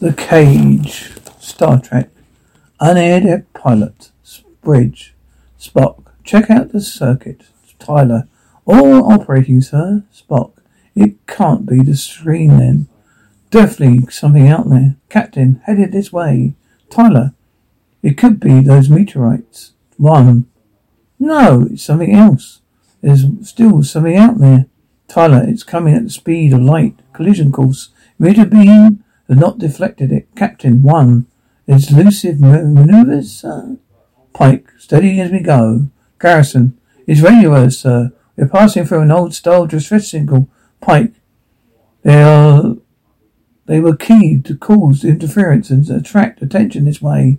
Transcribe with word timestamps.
The 0.00 0.12
Cage. 0.12 1.10
Star 1.40 1.80
Trek. 1.80 2.10
Unaired 2.78 3.52
pilot. 3.52 4.12
Bridge. 4.62 5.12
Spock. 5.58 6.12
Check 6.22 6.48
out 6.50 6.70
the 6.70 6.80
circuit. 6.80 7.42
Tyler. 7.80 8.28
All 8.64 9.12
operating, 9.12 9.60
sir. 9.60 10.04
Spock. 10.14 10.52
It 10.94 11.26
can't 11.26 11.66
be 11.66 11.80
the 11.82 11.96
screen 11.96 12.58
then. 12.58 12.86
Definitely 13.50 14.06
something 14.08 14.46
out 14.46 14.70
there. 14.70 14.94
Captain, 15.08 15.60
headed 15.64 15.90
this 15.90 16.12
way. 16.12 16.54
Tyler. 16.90 17.34
It 18.00 18.16
could 18.16 18.38
be 18.38 18.60
those 18.60 18.88
meteorites. 18.88 19.72
One. 19.96 20.46
No, 21.18 21.66
it's 21.72 21.82
something 21.82 22.14
else. 22.14 22.60
There's 23.00 23.24
still 23.42 23.82
something 23.82 24.16
out 24.16 24.38
there. 24.38 24.66
Tyler, 25.08 25.42
it's 25.44 25.64
coming 25.64 25.94
at 25.94 26.04
the 26.04 26.10
speed 26.10 26.52
of 26.52 26.60
light. 26.60 27.00
Collision 27.12 27.50
course. 27.50 27.88
Meter 28.16 28.44
beam 28.44 29.02
has 29.28 29.38
not 29.38 29.58
deflected 29.58 30.12
it. 30.12 30.28
Captain, 30.36 30.82
one. 30.82 31.26
It's 31.66 31.90
Elusive 31.90 32.40
maneuvers, 32.40 33.30
sir? 33.30 33.76
Pike, 34.32 34.68
steady 34.78 35.20
as 35.20 35.30
we 35.30 35.40
go. 35.40 35.88
Garrison, 36.18 36.78
it's 37.06 37.20
radio 37.20 37.68
sir. 37.68 38.12
We're 38.36 38.48
passing 38.48 38.86
through 38.86 39.02
an 39.02 39.10
old 39.10 39.34
style 39.34 39.66
distress 39.66 40.08
signal. 40.08 40.48
Pike, 40.80 41.12
they 42.02 42.22
are, 42.22 42.76
they 43.66 43.80
were 43.80 43.96
keyed 43.96 44.44
to 44.46 44.56
cause 44.56 45.04
interference 45.04 45.70
and 45.70 45.88
attract 45.90 46.40
attention 46.40 46.84
this 46.84 47.02
way. 47.02 47.38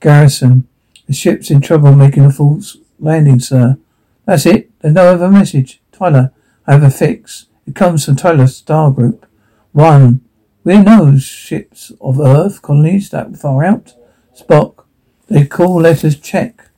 Garrison, 0.00 0.68
the 1.06 1.14
ship's 1.14 1.50
in 1.50 1.60
trouble 1.60 1.94
making 1.94 2.24
a 2.24 2.30
false 2.30 2.76
landing, 3.00 3.40
sir. 3.40 3.78
That's 4.26 4.46
it. 4.46 4.70
There's 4.80 4.94
no 4.94 5.14
other 5.14 5.30
message. 5.30 5.80
Tyler, 5.92 6.32
I 6.66 6.72
have 6.72 6.82
a 6.82 6.90
fix. 6.90 7.46
It 7.66 7.74
comes 7.74 8.04
from 8.04 8.16
Tyler 8.16 8.46
Star 8.46 8.90
Group. 8.90 9.26
One, 9.72 10.20
we 10.64 10.78
know 10.78 11.18
ships 11.18 11.92
of 12.00 12.18
Earth 12.18 12.62
colonies 12.62 13.10
that 13.10 13.36
far 13.36 13.64
out. 13.64 13.94
Spock. 14.34 14.84
They 15.28 15.46
call 15.46 15.82
letters 15.82 16.18
check. 16.18 16.70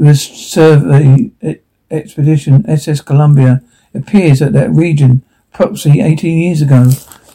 a 0.00 0.14
survey 0.14 1.32
expedition 1.90 2.64
SS 2.68 3.00
Columbia 3.00 3.62
appears 3.92 4.40
at 4.40 4.52
that 4.52 4.70
region 4.70 5.24
approximately 5.52 6.02
18 6.02 6.38
years 6.38 6.62
ago. 6.62 6.90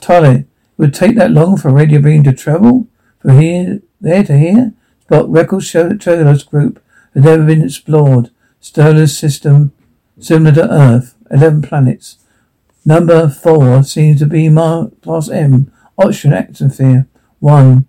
It 0.05 0.47
would 0.77 0.94
take 0.94 1.16
that 1.16 1.31
long 1.31 1.57
for 1.57 1.72
radio 1.72 2.02
beam 2.02 2.23
to 2.23 2.33
travel 2.33 2.88
from 3.19 3.39
here, 3.39 3.81
there 4.02 4.23
to 4.23 4.38
here? 4.38 4.73
Spock 5.09 5.25
records 5.29 5.66
show 5.66 5.89
that 5.89 6.00
Talos 6.00 6.50
Group 6.50 6.83
had 7.13 7.23
never 7.23 7.45
been 7.45 7.61
explored. 7.61 8.29
Stellar 8.59 9.07
system 9.07 9.73
similar 10.19 10.53
to 10.55 10.72
Earth, 10.72 11.16
11 11.31 11.61
planets. 11.61 12.17
Number 12.85 13.29
four 13.29 13.83
seems 13.83 14.19
to 14.19 14.25
be 14.25 14.50
Mars 14.50 14.91
Class 15.02 15.29
M 15.29 15.72
Oxygen 15.97 16.69
fear? 16.69 17.08
One. 17.39 17.88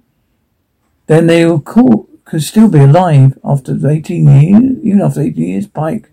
Then 1.07 1.27
they 1.27 1.45
could 1.65 2.43
still 2.43 2.69
be 2.69 2.81
alive 2.81 3.39
after 3.45 3.75
18 3.87 4.27
years, 4.27 4.79
even 4.83 5.01
after 5.01 5.21
18 5.21 5.45
years, 5.45 5.67
Pike. 5.67 6.11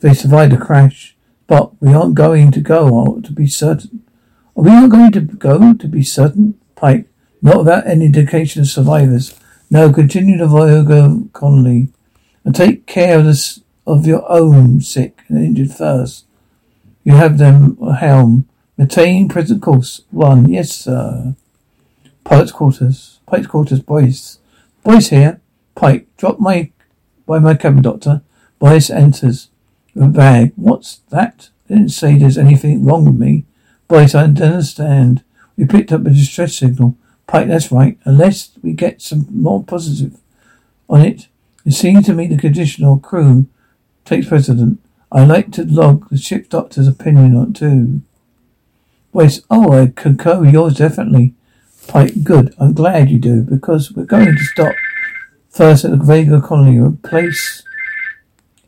They 0.00 0.14
survived 0.14 0.52
the 0.52 0.58
crash. 0.58 1.16
But 1.46 1.80
we 1.80 1.92
aren't 1.92 2.16
going 2.16 2.50
to 2.50 2.60
go 2.60 3.20
to 3.20 3.32
be 3.32 3.46
certain. 3.46 4.02
Are 4.56 4.62
we 4.62 4.70
not 4.70 4.90
going 4.90 5.12
to 5.12 5.20
go 5.20 5.74
to 5.74 5.88
be 5.88 6.02
certain? 6.02 6.58
Pike. 6.74 7.06
Not 7.40 7.58
without 7.58 7.86
any 7.86 8.06
indication 8.06 8.62
of 8.62 8.68
survivors. 8.68 9.38
No, 9.70 9.92
continue 9.92 10.38
the 10.38 10.46
Voyager 10.46 11.08
Conley. 11.32 11.90
And 12.44 12.54
take 12.54 12.86
care 12.86 13.18
of 13.18 13.24
this 13.26 13.60
of 13.86 14.06
your 14.06 14.28
own 14.30 14.80
sick 14.80 15.22
and 15.28 15.38
injured 15.38 15.70
first. 15.70 16.26
You 17.04 17.12
have 17.12 17.38
them 17.38 17.76
helm. 17.98 18.48
Maintain 18.76 19.28
present 19.28 19.62
course. 19.62 20.02
One. 20.10 20.48
Yes, 20.48 20.70
sir. 20.72 21.34
Pilot's 22.24 22.52
quarters. 22.52 23.20
Pilot's 23.26 23.46
quarters, 23.46 23.80
boys. 23.80 24.38
Boyce 24.84 25.08
here. 25.08 25.40
Pike. 25.74 26.06
Drop 26.16 26.38
my 26.38 26.70
by 27.26 27.38
my 27.38 27.54
cabin, 27.54 27.82
doctor. 27.82 28.22
Boyce 28.58 28.90
enters. 28.90 29.48
With 29.94 30.14
bag. 30.14 30.52
What's 30.56 30.98
that? 31.08 31.48
Didn't 31.68 31.88
say 31.88 32.16
there's 32.16 32.38
anything 32.38 32.84
wrong 32.84 33.06
with 33.06 33.16
me. 33.16 33.44
Boyce, 33.88 34.14
I 34.14 34.26
don't 34.26 34.42
understand. 34.42 35.24
We 35.56 35.64
picked 35.64 35.92
up 35.92 36.04
a 36.06 36.10
distress 36.10 36.56
signal. 36.56 36.96
Pike, 37.26 37.48
that's 37.48 37.72
right. 37.72 37.98
Unless 38.04 38.50
we 38.62 38.72
get 38.72 39.00
some 39.00 39.26
more 39.30 39.64
positive 39.64 40.18
on 40.88 41.00
it. 41.00 41.28
It 41.64 41.72
seems 41.72 42.06
to 42.06 42.14
me 42.14 42.26
the 42.26 42.36
conditional 42.36 42.98
crew 42.98 43.46
takes 44.04 44.28
precedent. 44.28 44.80
I 45.10 45.24
like 45.24 45.50
to 45.52 45.64
log 45.64 46.08
the 46.10 46.18
ship 46.18 46.48
doctor's 46.48 46.86
opinion 46.86 47.36
on 47.36 47.50
it 47.50 47.56
too. 47.56 48.02
Wes, 49.16 49.40
oh, 49.48 49.72
I 49.72 49.86
concur 49.96 50.40
with 50.40 50.52
yours 50.52 50.74
definitely. 50.74 51.32
Pike, 51.88 52.22
good. 52.22 52.54
I'm 52.58 52.74
glad 52.74 53.08
you 53.08 53.18
do, 53.18 53.40
because 53.40 53.90
we're 53.90 54.04
going 54.04 54.36
to 54.36 54.44
stop 54.44 54.74
first 55.48 55.86
at 55.86 55.92
the 55.92 55.96
Vega 55.96 56.42
colony 56.42 56.78
replace 56.78 57.62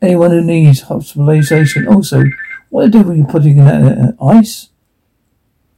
anyone 0.01 0.31
who 0.31 0.41
needs 0.41 0.81
hospitalization. 0.81 1.87
Also, 1.87 2.23
what 2.69 2.95
are 2.95 3.13
you 3.15 3.27
putting 3.29 3.59
in 3.59 3.65
that 3.65 4.15
uh, 4.19 4.25
ice? 4.25 4.69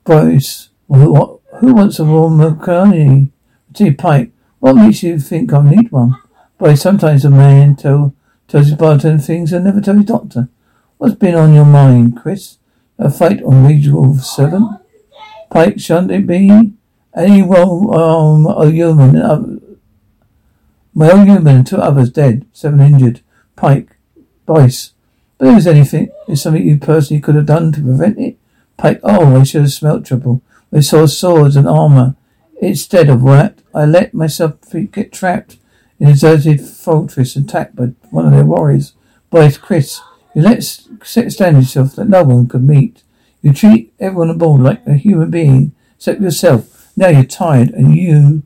Boyce, 0.05 0.69
what, 0.87 1.41
who 1.59 1.73
wants 1.73 1.99
a 1.99 2.05
warm 2.05 2.57
colony? 2.61 3.33
Gee, 3.73 3.91
Pike, 3.91 4.31
what 4.59 4.77
makes 4.77 5.03
you 5.03 5.19
think 5.19 5.51
I 5.51 5.69
need 5.69 5.91
one? 5.91 6.15
Boy, 6.57 6.75
sometimes 6.75 7.25
a 7.25 7.29
man 7.29 7.75
tell, 7.75 8.15
tells 8.47 8.67
his 8.67 8.77
bartender 8.77 9.21
things 9.21 9.51
and 9.51 9.65
never 9.65 9.81
tells 9.81 9.97
his 9.97 10.05
doctor. 10.05 10.47
What's 10.97 11.15
been 11.15 11.35
on 11.35 11.53
your 11.53 11.65
mind, 11.65 12.15
Chris? 12.15 12.57
A 13.01 13.09
fight 13.09 13.41
on 13.41 13.65
Rigel 13.65 14.13
7? 14.13 14.77
Pike, 15.49 15.79
shouldn't 15.79 16.11
it 16.11 16.27
be? 16.27 16.73
Any 17.15 17.41
well, 17.41 17.97
um, 17.97 18.45
a 18.45 18.69
human, 18.69 19.17
uh, 19.17 19.43
my 20.93 21.09
own 21.09 21.25
human 21.25 21.55
and 21.55 21.67
two 21.67 21.77
others 21.77 22.11
dead, 22.11 22.45
seven 22.53 22.79
injured. 22.79 23.21
Pike, 23.55 23.97
Boyce, 24.45 24.91
but 25.39 25.45
there 25.45 25.55
was 25.55 25.65
anything, 25.65 26.11
is 26.27 26.43
something 26.43 26.65
you 26.65 26.77
personally 26.77 27.19
could 27.19 27.33
have 27.33 27.47
done 27.47 27.71
to 27.71 27.81
prevent 27.81 28.19
it? 28.19 28.37
Pike, 28.77 28.99
oh, 29.03 29.35
I 29.35 29.43
should 29.43 29.61
have 29.61 29.73
smelt 29.73 30.05
trouble. 30.05 30.43
I 30.71 30.81
saw 30.81 31.07
swords 31.07 31.55
and 31.55 31.67
armor. 31.67 32.15
Instead 32.61 33.09
of 33.09 33.23
that, 33.23 33.57
I 33.73 33.85
let 33.85 34.13
myself 34.13 34.59
get 34.91 35.11
trapped 35.11 35.57
in 35.99 36.07
a 36.07 36.11
deserted 36.11 36.61
fortress 36.61 37.35
attacked 37.35 37.75
by 37.75 37.93
one 38.11 38.27
of 38.27 38.31
their 38.31 38.45
warriors. 38.45 38.93
Boyce, 39.31 39.57
Chris, 39.57 40.01
you 40.33 40.41
let 40.41 40.63
set 40.63 41.31
stand 41.31 41.57
yourself 41.57 41.95
that 41.95 42.07
no 42.07 42.23
one 42.23 42.47
could 42.47 42.63
meet. 42.63 43.03
You 43.41 43.53
treat 43.53 43.93
everyone 43.99 44.29
aboard 44.29 44.61
like 44.61 44.85
a 44.85 44.93
human 44.93 45.31
being, 45.31 45.73
except 45.95 46.21
yourself. 46.21 46.91
Now 46.95 47.07
you're 47.07 47.23
tired, 47.23 47.69
and 47.69 47.95
you... 47.95 48.43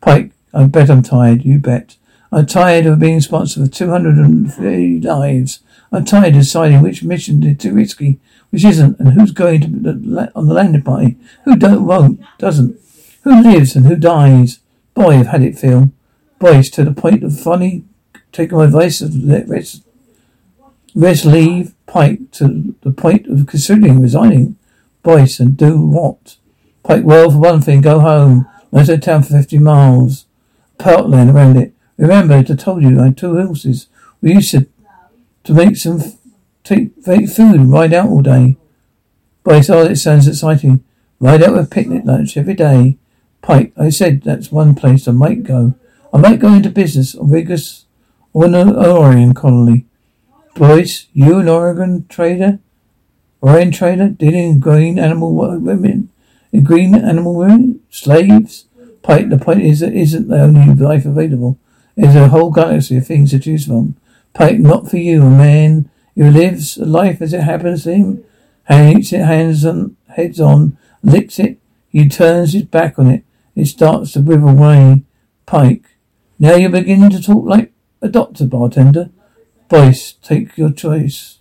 Pike, 0.00 0.32
I 0.54 0.64
bet 0.64 0.90
I'm 0.90 1.02
tired, 1.02 1.44
you 1.44 1.58
bet. 1.58 1.96
I'm 2.32 2.46
tired 2.46 2.86
of 2.86 2.98
being 2.98 3.16
responsible 3.16 3.66
for 3.66 3.72
250 3.72 5.00
lives. 5.00 5.60
I'm 5.92 6.04
tired 6.04 6.28
of 6.28 6.40
deciding 6.40 6.80
which 6.80 7.02
mission 7.02 7.42
is 7.42 7.58
too 7.58 7.74
risky, 7.74 8.20
which 8.50 8.64
isn't, 8.64 8.98
and 8.98 9.12
who's 9.12 9.32
going 9.32 9.60
to 9.60 9.66
the, 9.66 10.32
on 10.34 10.46
the 10.46 10.54
landing 10.54 10.82
party, 10.82 11.16
who 11.44 11.56
don't, 11.56 11.84
won't, 11.84 12.20
doesn't, 12.38 12.80
who 13.24 13.42
lives 13.42 13.76
and 13.76 13.86
who 13.86 13.96
dies. 13.96 14.60
Boy, 14.94 15.18
I've 15.18 15.26
had 15.26 15.42
it, 15.42 15.58
Phil. 15.58 15.92
Boyce, 16.38 16.70
to 16.70 16.84
the 16.84 16.92
point 16.92 17.22
of 17.22 17.38
funny, 17.38 17.84
taking 18.32 18.56
my 18.56 18.64
advice 18.64 19.00
of 19.00 19.14
let 19.14 19.48
rest 19.48 19.84
Rest 20.94 21.24
leave 21.24 21.74
Pike 21.86 22.30
to 22.32 22.74
the 22.82 22.92
point 22.92 23.26
of 23.26 23.46
considering 23.46 24.00
resigning. 24.00 24.56
Boyce, 25.02 25.40
and 25.40 25.56
do 25.56 25.80
what? 25.80 26.36
Pike, 26.82 27.04
well, 27.04 27.30
for 27.30 27.38
one 27.38 27.60
thing, 27.60 27.80
go 27.80 28.00
home. 28.00 28.46
Most 28.70 28.88
of 28.88 29.00
town 29.00 29.22
for 29.22 29.30
fifty 29.30 29.58
miles. 29.58 30.26
Parkland 30.78 31.30
around 31.30 31.56
it. 31.56 31.72
Remember, 31.96 32.34
I 32.34 32.42
told 32.42 32.82
you 32.82 33.00
I 33.00 33.06
had 33.06 33.18
two 33.18 33.36
horses. 33.36 33.88
We 34.20 34.34
used 34.34 34.50
to, 34.52 34.66
to 35.44 35.54
make 35.54 35.76
some, 35.76 36.00
take, 36.64 37.02
take 37.04 37.28
food 37.28 37.56
and 37.56 37.72
ride 37.72 37.92
out 37.92 38.08
all 38.08 38.22
day. 38.22 38.56
Boyce, 39.42 39.70
oh, 39.70 39.84
it 39.84 39.96
sounds 39.96 40.28
exciting. 40.28 40.84
Ride 41.18 41.42
out 41.42 41.54
with 41.54 41.70
picnic 41.70 42.04
lunch 42.04 42.36
every 42.36 42.54
day. 42.54 42.98
Pike, 43.42 43.72
I 43.76 43.90
said 43.90 44.22
that's 44.22 44.52
one 44.52 44.74
place 44.74 45.08
I 45.08 45.12
might 45.12 45.44
go. 45.44 45.74
I 46.12 46.18
might 46.18 46.40
go 46.40 46.52
into 46.52 46.70
business 46.70 47.14
on 47.14 47.30
Regulus 47.30 47.86
or 48.32 48.46
an 48.46 48.54
Orion 48.54 49.34
colony. 49.34 49.86
Boyce, 50.60 51.06
you 51.14 51.38
an 51.38 51.48
Orion 51.48 52.04
trader? 52.10 52.58
Orion 53.42 53.70
trader? 53.70 54.10
Dealing 54.10 54.50
in 54.50 54.60
green 54.60 54.98
animal 54.98 55.34
women? 55.34 56.10
In 56.52 56.64
green 56.64 56.94
animal 56.94 57.34
women? 57.34 57.80
Slaves? 57.88 58.66
Pike, 59.00 59.30
the 59.30 59.38
point 59.38 59.62
is 59.62 59.80
that 59.80 59.94
isn't 59.94 60.28
the 60.28 60.38
only 60.38 60.74
life 60.74 61.06
available. 61.06 61.58
There's 61.96 62.14
a 62.14 62.28
whole 62.28 62.50
galaxy 62.50 62.98
of 62.98 63.06
things 63.06 63.30
to 63.30 63.38
choose 63.38 63.64
from. 63.64 63.96
Pike, 64.34 64.58
not 64.58 64.90
for 64.90 64.98
you, 64.98 65.22
a 65.22 65.30
man 65.30 65.90
who 66.14 66.30
lives 66.30 66.76
life 66.76 67.22
as 67.22 67.32
it 67.32 67.40
happens 67.40 67.84
to 67.84 67.94
him, 67.94 68.22
hangs 68.64 69.14
it 69.14 69.24
hands 69.24 69.64
on, 69.64 69.96
heads 70.08 70.42
on, 70.42 70.76
licks 71.02 71.38
it, 71.38 71.56
he 71.88 72.06
turns 72.06 72.52
his 72.52 72.64
back 72.64 72.98
on 72.98 73.06
it, 73.06 73.24
it 73.56 73.64
starts 73.64 74.12
to 74.12 74.20
wither 74.20 74.46
away. 74.46 75.04
Pike, 75.46 75.96
now 76.38 76.54
you're 76.54 76.68
beginning 76.68 77.08
to 77.08 77.22
talk 77.22 77.46
like 77.46 77.72
a 78.02 78.10
doctor, 78.10 78.46
bartender. 78.46 79.08
Boyce, 79.70 80.14
take 80.14 80.58
your 80.58 80.72
choice. 80.72 81.38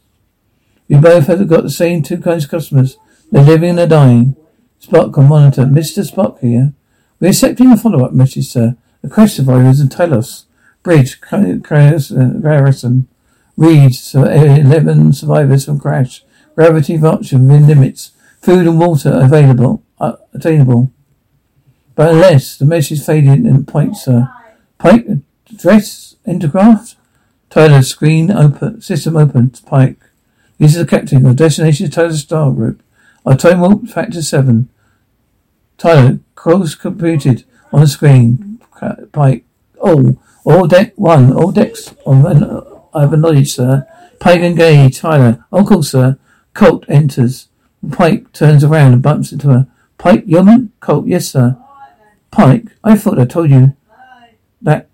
We 0.87 0.97
both 0.97 1.25
have 1.25 1.47
got 1.47 1.63
the 1.63 1.69
same 1.71 2.03
two 2.03 2.19
kinds 2.19 2.45
of 2.45 2.51
customers. 2.51 2.97
They're 3.31 3.43
living 3.43 3.71
and 3.71 3.79
they're 3.79 3.87
dying. 3.87 4.35
Spock 4.79 5.17
on 5.17 5.27
monitor. 5.27 5.63
Mr. 5.63 6.07
Spock 6.07 6.39
here. 6.39 6.73
We're 7.19 7.29
accepting 7.29 7.71
a 7.71 7.77
follow-up 7.77 8.13
message, 8.13 8.47
sir. 8.47 8.77
The 9.01 9.09
crash 9.09 9.33
survivors 9.33 9.79
and 9.79 9.89
Talos. 9.89 10.45
Bridge, 10.83 11.19
Garrison. 11.21 13.07
Read, 13.57 13.95
so 13.95 14.23
11 14.23 15.13
survivors 15.13 15.65
from 15.65 15.79
crash. 15.79 16.23
Gravity 16.53 16.99
option 16.99 17.47
within 17.47 17.65
limits. 17.65 18.11
Food 18.41 18.67
and 18.67 18.79
water 18.79 19.11
available, 19.11 19.81
uh, 19.99 20.17
attainable. 20.35 20.91
But 21.95 22.13
unless 22.13 22.57
the 22.57 22.65
message 22.65 23.03
faded 23.03 23.45
in 23.45 23.65
point, 23.65 23.97
sir. 23.97 24.29
Pike, 24.77 25.07
address, 25.51 26.15
intercraft. 26.27 26.95
Tyler, 27.49 27.81
screen 27.81 28.29
open, 28.31 28.81
system 28.81 29.17
open, 29.17 29.49
Pike. 29.65 29.99
This 30.59 30.75
is 30.75 30.77
the 30.77 30.85
captain 30.85 31.25
of 31.25 31.35
destination 31.35 31.87
is 31.87 31.95
Talos 31.95 32.17
Star 32.17 32.51
Group. 32.51 32.83
Our 33.25 33.35
time 33.35 33.61
warp 33.61 33.87
factor 33.87 34.21
seven. 34.21 34.69
Tyler, 35.77 36.19
cross 36.35 36.75
computed 36.75 37.45
on 37.73 37.81
the 37.81 37.87
screen. 37.87 38.59
Pike. 39.11 39.45
Oh, 39.81 40.19
all 40.43 40.67
deck 40.67 40.93
one, 40.95 41.33
all 41.33 41.51
decks 41.51 41.95
on 42.05 42.25
I 42.93 43.01
have 43.01 43.13
a 43.13 43.17
knowledge, 43.17 43.53
sir. 43.53 43.87
Pike 44.19 44.41
engaged. 44.41 44.99
Tyler. 44.99 45.45
Uncle, 45.51 45.81
sir. 45.81 46.19
Colt 46.53 46.83
enters. 46.87 47.47
Pike 47.91 48.31
turns 48.33 48.63
around 48.63 48.93
and 48.93 49.01
bumps 49.01 49.31
into 49.31 49.47
her. 49.49 49.67
Pike, 49.97 50.23
yeoman? 50.27 50.71
Colt, 50.81 51.07
yes, 51.07 51.29
sir. 51.29 51.57
Pike, 52.31 52.67
I 52.83 52.95
thought 52.95 53.19
I 53.19 53.25
told 53.25 53.49
you 53.49 53.75
that. 54.61 54.88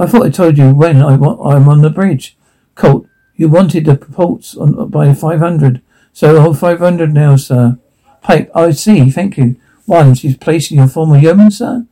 I 0.00 0.06
thought 0.06 0.24
I 0.24 0.30
told 0.30 0.56
you 0.56 0.74
when 0.74 1.02
I, 1.02 1.14
I'm 1.14 1.68
on 1.68 1.82
the 1.82 1.90
bridge. 1.90 2.34
Colt, 2.74 3.06
you 3.36 3.50
wanted 3.50 3.84
the 3.84 3.92
reports 3.92 4.56
on, 4.56 4.88
by 4.88 5.12
500. 5.12 5.82
So 6.14 6.40
hold 6.40 6.58
500 6.58 7.12
now, 7.12 7.36
sir. 7.36 7.78
Pike, 8.22 8.50
I 8.54 8.70
see, 8.70 9.10
thank 9.10 9.36
you. 9.36 9.56
One, 9.84 10.14
she's 10.14 10.38
placing 10.38 10.78
your 10.78 10.88
former 10.88 11.18
yeoman, 11.18 11.50
sir? 11.50 11.86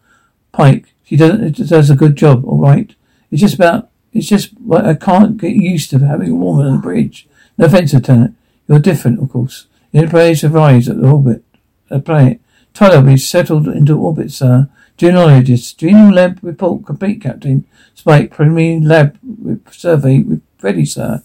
Pike, 0.52 0.94
she 1.04 1.16
does, 1.16 1.52
does 1.52 1.90
a 1.90 1.96
good 1.96 2.16
job, 2.16 2.46
all 2.46 2.58
right. 2.58 2.94
It's 3.30 3.42
just 3.42 3.56
about, 3.56 3.90
it's 4.14 4.26
just, 4.26 4.54
I 4.72 4.94
can't 4.94 5.36
get 5.36 5.52
used 5.52 5.90
to 5.90 5.98
having 5.98 6.30
a 6.30 6.34
woman 6.34 6.66
on 6.66 6.76
the 6.76 6.82
bridge. 6.82 7.28
No 7.58 7.66
offense, 7.66 7.92
Lieutenant. 7.92 8.34
You're 8.66 8.78
different, 8.78 9.20
of 9.20 9.28
course. 9.28 9.66
The 9.92 9.98
Enterprise 9.98 10.44
rise 10.44 10.88
at 10.88 10.98
the 10.98 11.08
orbit, 11.08 11.44
uh, 11.90 11.96
a 11.96 12.00
planet. 12.00 12.40
Tyler, 12.72 13.02
we 13.02 13.18
settled 13.18 13.68
into 13.68 13.98
orbit, 13.98 14.32
sir. 14.32 14.70
Genealogist, 14.98 15.78
Genial 15.78 16.12
lab 16.12 16.40
report 16.42 16.84
complete, 16.84 17.22
Captain. 17.22 17.64
Spike, 17.94 18.32
preliminary 18.32 18.80
lab 18.84 19.16
survey 19.70 20.24
ready, 20.60 20.84
sir. 20.84 21.22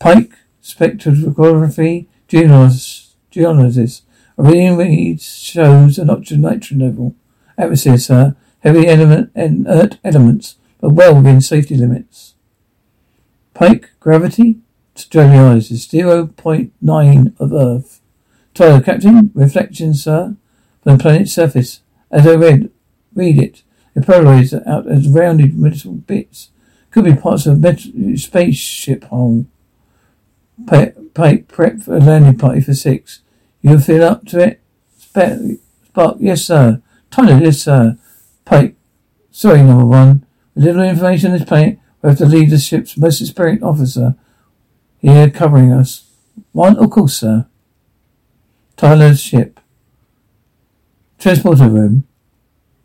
Pike, 0.00 0.32
spectrography, 0.60 2.06
genealogist, 2.26 3.14
genealogist. 3.30 4.02
A 4.36 4.42
reading 4.42 4.76
reads 4.76 5.38
shows 5.38 5.96
an 5.96 6.10
oxygen 6.10 6.40
nitrogen 6.40 6.80
level. 6.80 7.14
Atmosphere, 7.56 7.98
sir. 7.98 8.36
Heavy 8.64 8.88
element, 8.88 9.30
inert 9.36 9.98
elements, 10.02 10.56
but 10.80 10.90
well 10.90 11.14
within 11.14 11.40
safety 11.40 11.76
limits. 11.76 12.34
Pike, 13.52 13.90
gravity, 14.00 14.58
sterilizes 14.96 15.86
0.9 15.86 17.40
of 17.40 17.52
Earth. 17.52 18.00
Tyler, 18.54 18.80
Captain, 18.80 19.30
reflection, 19.34 19.94
sir, 19.94 20.34
from 20.82 20.96
the 20.96 21.02
planet's 21.02 21.32
surface. 21.32 21.80
As 22.10 22.26
I 22.26 22.34
read, 22.34 22.70
read 23.14 23.38
it, 23.38 23.62
it 23.94 24.06
polarized 24.06 24.54
out 24.66 24.86
as 24.86 25.08
rounded 25.08 25.56
metal 25.56 25.92
bits. 25.92 26.50
Could 26.90 27.04
be 27.04 27.14
parts 27.14 27.46
of 27.46 27.54
a 27.54 27.56
metal 27.56 28.16
spaceship 28.16 29.04
hull. 29.04 29.46
Pike, 30.66 31.48
prep 31.48 31.80
for 31.80 31.96
a 31.96 32.00
landing 32.00 32.38
party 32.38 32.60
for 32.60 32.74
six. 32.74 33.20
You 33.62 33.78
feel 33.78 34.04
up 34.04 34.26
to 34.26 34.38
it? 34.40 34.60
Spark, 34.96 36.16
yes, 36.20 36.42
sir. 36.42 36.82
Tyler, 37.10 37.38
yes, 37.38 37.62
sir. 37.62 37.98
Pike, 38.44 38.76
sorry, 39.30 39.62
number 39.62 39.84
one. 39.84 40.26
With 40.54 40.64
little 40.64 40.82
information 40.82 41.32
on 41.32 41.38
this 41.38 41.50
we 41.50 42.08
have 42.08 42.18
to 42.18 42.26
leave 42.26 42.50
the 42.50 42.58
ship's 42.58 42.96
most 42.96 43.20
experienced 43.20 43.64
officer 43.64 44.14
here 44.98 45.30
covering 45.30 45.72
us. 45.72 46.10
One, 46.52 46.76
of 46.76 46.90
course, 46.90 47.14
sir. 47.14 47.46
Tyler's 48.76 49.20
ship. 49.20 49.60
Transporter 51.18 51.68
room. 51.68 52.06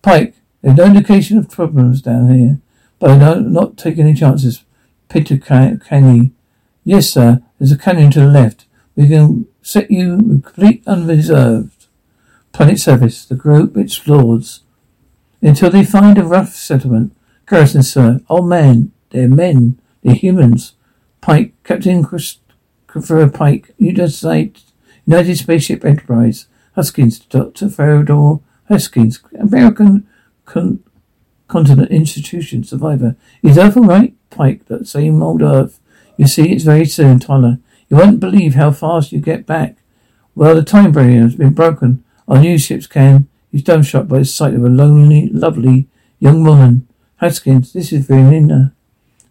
Pike, 0.02 0.36
there's 0.62 0.78
no 0.78 0.86
indication 0.86 1.38
of 1.38 1.50
problems 1.50 2.02
down 2.02 2.34
here, 2.34 2.60
but 3.00 3.12
I 3.12 3.20
don't 3.20 3.52
not 3.52 3.78
take 3.78 3.98
any 3.98 4.14
chances. 4.14 4.64
Peter 5.10 5.38
Kenny. 5.38 6.32
Yes, 6.84 7.10
sir. 7.10 7.42
There's 7.58 7.72
a 7.72 7.78
canyon 7.78 8.12
to 8.12 8.22
the 8.22 8.28
left. 8.28 8.66
We 8.96 9.08
can 9.08 9.48
set 9.62 9.90
you 9.90 10.18
complete 10.18 10.84
unreserved. 10.86 11.88
Planet 12.52 12.80
Service, 12.80 13.26
The 13.26 13.36
group 13.36 13.78
explores 13.78 14.62
until 15.42 15.70
they 15.70 15.86
find 15.86 16.18
a 16.18 16.24
rough 16.24 16.54
settlement. 16.54 17.16
Garrison, 17.48 17.84
sir. 17.84 18.22
Oh 18.30 18.42
man, 18.42 18.92
they're 19.10 19.28
men. 19.28 19.80
They're 20.04 20.16
humans. 20.16 20.74
Pike, 21.22 21.54
Captain 21.64 22.04
Christopher 22.04 23.30
Pike, 23.30 23.74
United, 23.78 24.60
United 25.06 25.36
Spaceship 25.38 25.84
Enterprise, 25.84 26.48
Haskins, 26.76 27.20
Dr. 27.20 27.70
Theodore 27.70 28.42
Haskins, 28.70 29.20
American 29.38 30.08
Con- 30.46 30.84
Continent 31.48 31.90
Institution 31.90 32.64
survivor. 32.64 33.16
Is 33.42 33.58
Earth 33.58 33.76
all 33.76 33.84
right? 33.84 34.14
Pike, 34.30 34.66
that 34.68 34.88
same 34.88 35.24
old 35.24 35.42
Earth. 35.42 35.80
You 36.18 36.28
see, 36.28 36.52
it's 36.52 36.64
very 36.64 36.86
soon, 36.86 37.20
Tyler. 37.20 37.58
You 37.90 37.98
won't 37.98 38.20
believe 38.20 38.54
how 38.54 38.72
fast 38.72 39.12
you 39.12 39.20
get 39.20 39.48
back. 39.48 39.78
Well, 40.36 40.54
the 40.54 40.64
time 40.64 40.92
barrier 40.92 41.22
has 41.22 41.36
been 41.36 41.54
broken. 41.54 42.04
Our 42.28 42.40
new 42.40 42.60
ships 42.60 42.86
can. 42.86 43.28
He's 43.52 43.64
dumbstruck 43.64 44.08
by 44.08 44.20
the 44.20 44.26
sight 44.26 44.54
of 44.54 44.64
a 44.64 44.70
lonely, 44.70 45.30
lovely 45.30 45.88
young 46.20 46.44
woman. 46.44 46.88
Haskins, 47.18 47.74
this 47.74 47.92
is 47.92 48.06
Verena. 48.06 48.74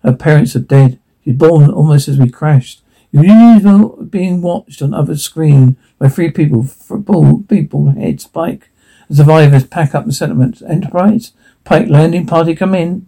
Her 0.02 0.12
parents 0.12 0.56
are 0.56 0.60
dead. 0.60 0.98
She's 1.24 1.36
born 1.36 1.70
almost 1.70 2.08
as 2.08 2.18
we 2.18 2.28
crashed. 2.28 2.82
You 3.12 3.22
were 3.62 4.04
being 4.04 4.42
watched 4.42 4.82
on 4.82 4.92
other 4.92 5.16
screen 5.16 5.76
by 5.98 6.08
three 6.08 6.30
people, 6.30 6.64
football 6.64 7.42
people, 7.42 7.90
head 7.92 8.20
Spike. 8.20 8.70
Survivors 9.10 9.66
pack 9.66 9.94
up 9.94 10.06
the 10.06 10.12
settlement. 10.12 10.62
Enterprise? 10.66 11.32
Pike 11.64 11.88
landing 11.88 12.26
party 12.26 12.54
come 12.54 12.74
in. 12.74 13.06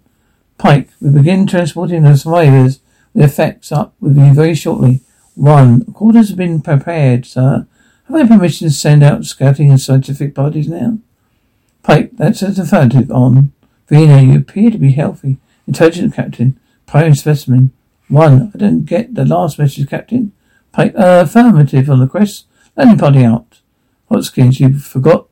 Pike, 0.58 0.88
we 1.00 1.10
begin 1.10 1.46
transporting 1.46 2.02
the 2.02 2.16
survivors. 2.16 2.80
The 3.14 3.24
effects 3.24 3.72
up 3.72 3.94
with 4.00 4.16
you 4.16 4.32
very 4.32 4.54
shortly. 4.54 5.00
One, 5.34 5.84
quarters 5.92 6.28
have 6.28 6.38
been 6.38 6.60
prepared, 6.60 7.26
sir. 7.26 7.66
Have 8.06 8.16
I 8.16 8.26
permission 8.26 8.68
to 8.68 8.74
send 8.74 9.02
out 9.02 9.24
scouting 9.24 9.70
and 9.70 9.80
scientific 9.80 10.34
parties 10.34 10.68
now? 10.68 10.98
Pike, 11.82 12.10
that's 12.14 12.42
a 12.42 12.48
affirmative 12.48 13.10
on. 13.10 13.52
Vina, 13.88 14.20
you 14.20 14.38
appear 14.38 14.70
to 14.70 14.78
be 14.78 14.92
healthy. 14.92 15.38
Intelligent 15.66 16.14
captain. 16.14 16.58
Prime 16.86 17.14
specimen. 17.14 17.72
One. 18.08 18.52
I 18.54 18.58
don't 18.58 18.84
get 18.84 19.14
the 19.14 19.24
last 19.24 19.58
message, 19.58 19.88
Captain. 19.88 20.32
Pike, 20.72 20.94
uh, 20.94 21.24
affirmative 21.24 21.88
on 21.88 22.00
the 22.00 22.06
quest. 22.06 22.46
Landing 22.76 22.98
party 22.98 23.24
out. 23.24 23.60
Haskins, 24.10 24.60
you 24.60 24.78
forgot. 24.78 25.29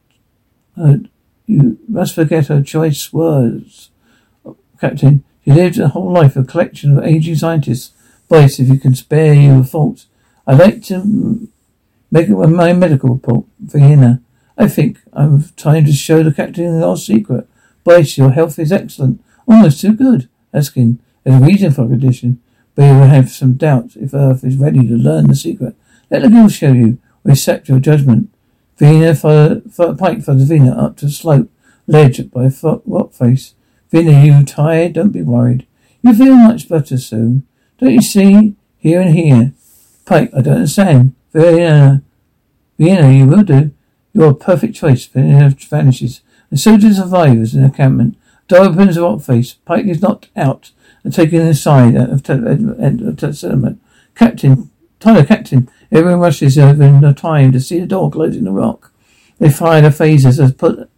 Uh, 0.79 0.99
you 1.47 1.79
must 1.89 2.15
forget 2.15 2.47
her 2.49 2.63
choice 2.63 3.13
words. 3.13 3.91
Captain, 4.81 5.25
you 5.45 5.55
lived 5.55 5.79
a 5.79 5.89
whole 5.89 6.13
life 6.13 6.37
a 6.37 6.45
collection 6.45 6.97
of 6.97 7.05
aging 7.05 7.37
scientists. 7.37 7.93
Boyce, 8.29 8.61
if 8.61 8.69
you 8.69 8.79
can 8.79 8.95
spare 8.95 9.33
you 9.33 9.61
a 9.61 9.65
fault, 9.65 10.05
I'd 10.47 10.59
like 10.59 10.83
to 10.85 11.49
make 12.11 12.29
it 12.29 12.37
my 12.37 12.73
medical 12.73 13.11
report. 13.11 13.47
Vina, 13.59 14.21
I 14.57 14.69
think 14.69 14.99
I'm 15.13 15.45
trying 15.57 15.85
to 15.87 15.93
show 15.93 16.23
the 16.23 16.33
captain 16.33 16.83
our 16.83 16.97
secret. 16.97 17.49
Boyce, 17.85 18.19
your 18.19 18.31
health 18.31 18.59
is 18.59 18.71
excellent. 18.71 19.23
Almost 19.47 19.81
too 19.81 19.95
good. 19.95 20.29
Asking, 20.53 20.99
there's 21.25 21.41
a 21.41 21.45
reason 21.45 21.73
for 21.73 21.85
a 21.85 21.89
condition. 21.89 22.41
But 22.75 22.85
you 22.85 22.95
will 22.95 23.07
have 23.07 23.31
some 23.31 23.55
doubts 23.55 23.97
if 23.97 24.15
Earth 24.15 24.45
is 24.45 24.57
ready 24.57 24.87
to 24.87 24.95
learn 24.95 25.27
the 25.27 25.35
secret. 25.35 25.75
Let 26.11 26.23
the 26.23 26.29
girl 26.29 26.49
show 26.49 26.73
you. 26.73 26.99
We 27.25 27.33
accept 27.33 27.69
your 27.69 27.81
judgment. 27.81 28.31
Vina 28.79 29.15
for 29.15 29.61
Pike 29.97 30.23
follows 30.23 30.45
Vina 30.45 30.71
up 30.71 30.97
to 30.99 31.07
the 31.07 31.11
slope, 31.11 31.51
ledge 31.87 32.31
by 32.31 32.51
rock 32.87 33.13
face. 33.13 33.55
Vina, 33.91 34.25
you 34.25 34.45
tired? 34.45 34.93
Don't 34.93 35.11
be 35.11 35.23
worried. 35.23 35.67
You 36.03 36.15
feel 36.15 36.37
much 36.37 36.69
better 36.69 36.97
soon. 36.97 37.47
Don't 37.79 37.95
you 37.95 38.03
see? 38.03 38.55
Here 38.77 39.01
and 39.01 39.15
here. 39.15 39.53
Pike, 40.07 40.31
I 40.33 40.41
don't 40.41 40.55
understand. 40.55 41.17
Vina, 41.33 41.67
uh, 41.67 41.99
Vina, 42.79 43.11
you 43.11 43.27
will 43.27 43.43
do. 43.43 43.73
You're 44.13 44.31
a 44.31 44.35
perfect 44.35 44.77
choice. 44.77 45.07
Vina 45.07 45.51
vanishes. 45.51 46.21
And 46.51 46.61
so 46.61 46.77
do 46.77 46.93
survivors 46.93 47.55
in 47.55 47.63
the 47.63 47.67
encampment. 47.67 48.17
Door 48.47 48.67
opens 48.67 48.95
the 48.95 49.03
rock 49.03 49.23
face. 49.23 49.55
Pike 49.55 49.87
is 49.87 50.01
knocked 50.01 50.29
out 50.37 50.71
and 51.03 51.13
taken 51.13 51.41
inside 51.41 51.97
of 51.97 52.23
the 52.23 53.33
settlement. 53.35 53.83
Captain, 54.15 54.71
Tyler, 55.01 55.25
Captain, 55.25 55.71
everyone 55.93 56.21
rushes 56.21 56.59
over 56.59 56.83
in 56.83 57.01
the 57.01 57.13
time 57.13 57.53
to 57.53 57.61
see 57.61 57.79
the 57.79 57.87
door 57.87 58.11
closing 58.11 58.45
the 58.45 58.51
rock. 58.51 58.93
They 59.39 59.51
fire 59.51 59.81
the 59.81 59.89
phasers 59.89 60.43
as 60.43 60.53
put 60.53 60.91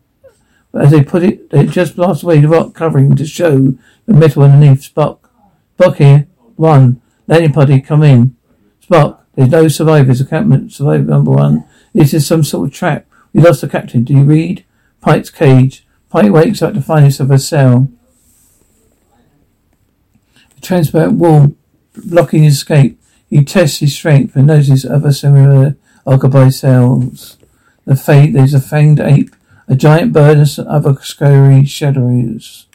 as 0.72 0.90
they 0.90 1.02
put 1.02 1.22
it. 1.22 1.50
They 1.50 1.66
just 1.66 1.96
blast 1.96 2.22
away 2.22 2.40
the 2.40 2.48
rock 2.48 2.74
covering 2.74 3.14
to 3.16 3.26
show 3.26 3.74
the 4.06 4.14
metal 4.14 4.42
underneath. 4.42 4.94
Spock, 4.94 5.18
Spock 5.78 5.96
here. 5.96 6.26
One 6.56 7.00
landing 7.26 7.52
party, 7.52 7.80
come 7.80 8.02
in. 8.02 8.36
Spock, 8.86 9.20
there's 9.34 9.48
no 9.48 9.68
survivors. 9.68 10.20
Encampment 10.20 10.72
survivor 10.72 11.04
number 11.04 11.32
one. 11.32 11.64
This 11.92 12.14
is 12.14 12.26
some 12.26 12.44
sort 12.44 12.68
of 12.68 12.74
trap. 12.74 13.06
We 13.32 13.42
lost 13.42 13.60
the 13.60 13.68
captain. 13.68 14.04
Do 14.04 14.14
you 14.14 14.24
read? 14.24 14.64
Pike's 15.00 15.30
cage. 15.30 15.86
Pike 16.08 16.32
wakes 16.32 16.62
up 16.62 16.74
to 16.74 16.82
find 16.82 17.02
himself 17.02 17.30
a 17.30 17.38
cell. 17.38 17.88
The 20.54 20.60
transparent 20.60 21.14
wall 21.14 21.54
blocking 21.96 22.42
his 22.42 22.54
escape. 22.54 22.99
He 23.30 23.44
tests 23.44 23.78
his 23.78 23.94
strength 23.94 24.34
and 24.34 24.48
notices 24.48 24.84
other 24.84 25.12
similar 25.12 25.76
occupied 26.04 26.52
cells. 26.52 27.38
The 27.84 27.94
fate 27.94 28.32
there's 28.32 28.54
a 28.54 28.58
fanged 28.58 29.00
ape, 29.00 29.34
a 29.68 29.76
giant 29.76 30.12
bird, 30.12 30.38
and 30.38 30.48
some 30.48 30.66
other 30.66 30.96
scary 31.00 31.64
shadows. 31.64 32.66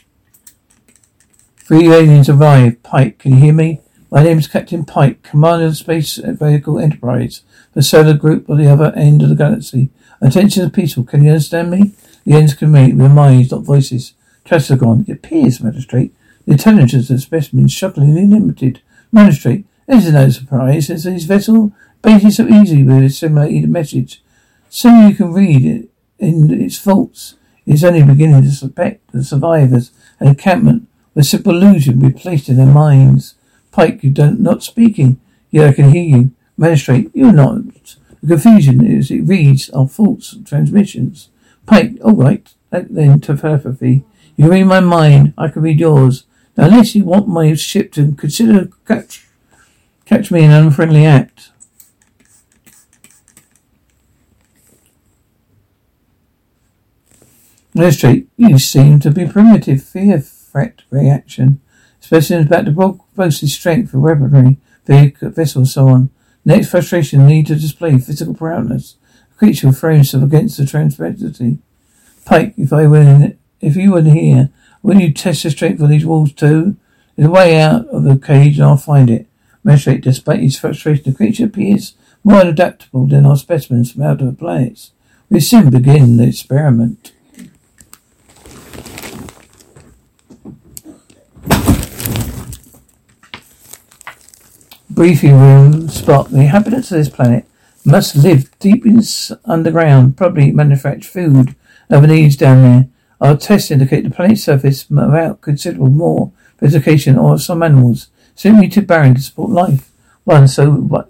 Three 1.58 1.92
aliens 1.92 2.30
arrive. 2.30 2.82
Pike, 2.84 3.20
can 3.20 3.32
you 3.34 3.42
hear 3.42 3.54
me? 3.54 3.82
My 4.10 4.24
name 4.24 4.38
is 4.38 4.48
Captain 4.48 4.86
Pike, 4.86 5.24
Commander 5.24 5.66
of 5.66 5.78
Space 5.78 6.18
Vehicle 6.18 6.80
Enterprise, 6.80 7.42
the 7.74 7.84
solar 7.84 8.14
group 8.14 8.50
on 8.50 8.58
the 8.58 8.72
other 8.72 8.94
end 8.96 9.22
of 9.22 9.30
the 9.30 9.36
galaxy. 9.36 9.90
Attention 10.22 10.64
to 10.64 10.70
peaceful. 10.70 11.04
Can 11.04 11.24
you 11.24 11.32
understand 11.32 11.72
me? 11.72 11.96
The 12.24 12.34
ends 12.34 12.54
communicate 12.54 12.96
with 12.96 13.12
minds, 13.12 13.52
not 13.52 13.64
voices. 13.64 14.14
Trasagon, 14.46 15.10
it 15.10 15.14
appears, 15.14 15.60
Magistrate, 15.60 16.14
the 16.46 16.54
intelligence 16.54 17.10
of 17.10 17.18
the 17.18 17.22
specimen 17.22 17.66
is 17.66 17.72
shockingly 17.74 18.26
limited. 18.26 18.82
Magistrate, 19.12 19.66
this 19.88 20.06
is 20.06 20.14
no 20.14 20.30
surprise, 20.30 20.90
as 20.90 21.04
his 21.04 21.26
vessel 21.26 21.72
baited 22.02 22.34
so 22.34 22.48
easily 22.48 22.84
with 22.84 23.04
a 23.04 23.10
simulated 23.10 23.70
message. 23.70 24.24
Soon 24.70 25.10
you 25.10 25.16
can 25.16 25.34
read 25.34 25.66
it 25.66 25.90
in 26.20 26.52
its 26.62 26.78
faults. 26.78 27.36
It 27.66 27.76
is 27.76 27.84
only 27.84 28.04
beginning 28.04 28.44
to 28.44 28.52
suspect 28.52 29.12
the 29.12 29.24
survivors 29.24 29.92
and 30.20 30.30
encampment 30.30 30.88
with 31.14 31.26
simple 31.26 31.56
illusion 31.56 32.00
we 32.00 32.12
placed 32.12 32.50
in 32.50 32.58
their 32.58 32.66
minds. 32.66 33.36
Pike, 33.72 34.04
you 34.04 34.12
don't 34.12 34.40
not 34.40 34.64
speaking. 34.64 35.20
Yeah, 35.52 35.68
I 35.68 35.74
can 35.74 35.92
hear 35.92 36.04
you. 36.04 36.32
Magistrate, 36.58 37.12
you're 37.14 37.34
not. 37.34 37.96
The 38.22 38.36
confusion 38.36 38.86
is 38.86 39.12
it 39.12 39.22
reads 39.22 39.70
our 39.72 39.88
false 39.88 40.38
transmissions. 40.46 41.30
Pike, 41.66 41.94
all 42.04 42.16
right. 42.16 42.52
Then 42.72 43.20
telepathy. 43.20 44.04
You 44.36 44.46
can 44.46 44.50
read 44.50 44.64
my 44.64 44.80
mind. 44.80 45.34
I 45.38 45.48
can 45.48 45.62
read 45.62 45.80
yours. 45.80 46.26
Now, 46.58 46.66
unless 46.66 46.96
you 46.96 47.06
want 47.06 47.28
my 47.28 47.54
ship 47.54 47.92
to 47.94 48.14
consider 48.14 48.70
catch, 48.88 49.25
catch 50.06 50.32
me 50.32 50.44
in 50.44 50.52
an 50.52 50.66
unfriendly 50.66 51.06
act. 51.06 51.52
Magistrate, 57.74 58.30
you 58.38 58.58
seem 58.58 59.02
to 59.02 59.12
be 59.12 59.28
primitive. 59.28 59.84
Fear 59.84 60.22
threat 60.22 60.84
reaction. 60.90 61.60
Specimens 62.00 62.46
about 62.46 62.66
to 62.66 62.72
his 63.42 63.54
strength 63.54 63.92
for 63.92 64.00
weaponry, 64.00 64.58
vehicle, 64.86 65.30
vessel, 65.32 65.62
and 65.62 65.68
so 65.68 65.90
on. 65.90 66.10
Next 66.46 66.70
frustration, 66.70 67.26
need 67.26 67.48
to 67.48 67.56
display 67.56 67.98
physical 67.98 68.34
prowess. 68.34 68.96
Creature 69.38 69.74
thrown 69.74 69.96
himself 69.96 70.24
against 70.24 70.58
the 70.58 70.66
transparency. 70.66 71.58
Pike, 72.24 72.54
if 72.58 72.72
I 72.72 72.88
were 72.88 73.02
in, 73.02 73.38
if 73.60 73.76
you 73.76 73.92
were 73.92 74.04
here, 74.04 74.52
wouldn't 74.82 75.04
you 75.04 75.12
test 75.12 75.44
the 75.44 75.52
strength 75.52 75.82
of 75.82 75.90
these 75.90 76.06
walls 76.06 76.32
too? 76.32 76.78
There's 77.16 77.28
a 77.28 77.32
way 77.32 77.60
out 77.60 77.88
of 77.88 78.04
the 78.04 78.18
cage 78.18 78.58
and 78.58 78.68
I'll 78.68 78.78
find 78.78 79.10
it. 79.10 79.28
Despite 79.66 80.42
his 80.42 80.60
frustration, 80.60 81.04
the 81.06 81.18
creature 81.18 81.46
appears 81.46 81.96
more 82.24 82.42
adaptable 82.42 83.08
than 83.08 83.26
our 83.26 83.36
specimens 83.36 83.92
from 83.92 84.04
out 84.04 84.22
of 84.22 84.28
the 84.28 84.34
place. 84.34 84.92
We 85.30 85.40
soon 85.40 85.70
begin 85.70 86.18
the 86.18 86.28
experiment. 86.28 87.12
briefing 94.96 95.38
room 95.38 95.88
Spock. 95.90 96.30
The 96.30 96.40
inhabitants 96.40 96.90
of 96.90 96.98
this 96.98 97.10
planet 97.10 97.46
must 97.84 98.16
live 98.16 98.58
deep 98.60 98.86
in 98.86 99.02
underground, 99.44 100.16
probably 100.16 100.52
manufacture 100.52 101.10
food 101.10 101.54
other 101.90 102.08
needs 102.08 102.38
down 102.38 102.62
there. 102.62 102.88
Our 103.20 103.36
tests 103.36 103.72
indicate 103.72 104.06
the 104.06 104.10
planet's 104.10 104.44
surface 104.44 104.90
without 104.90 105.42
considerable 105.42 105.90
more 105.90 106.32
vegetation 106.60 107.18
or 107.18 107.38
some 107.38 107.62
animals, 107.62 108.08
simply 108.36 108.68
too 108.68 108.82
barren 108.82 109.16
to 109.16 109.22
support 109.22 109.50
life. 109.50 109.92
One, 110.24 110.48
so? 110.48 111.08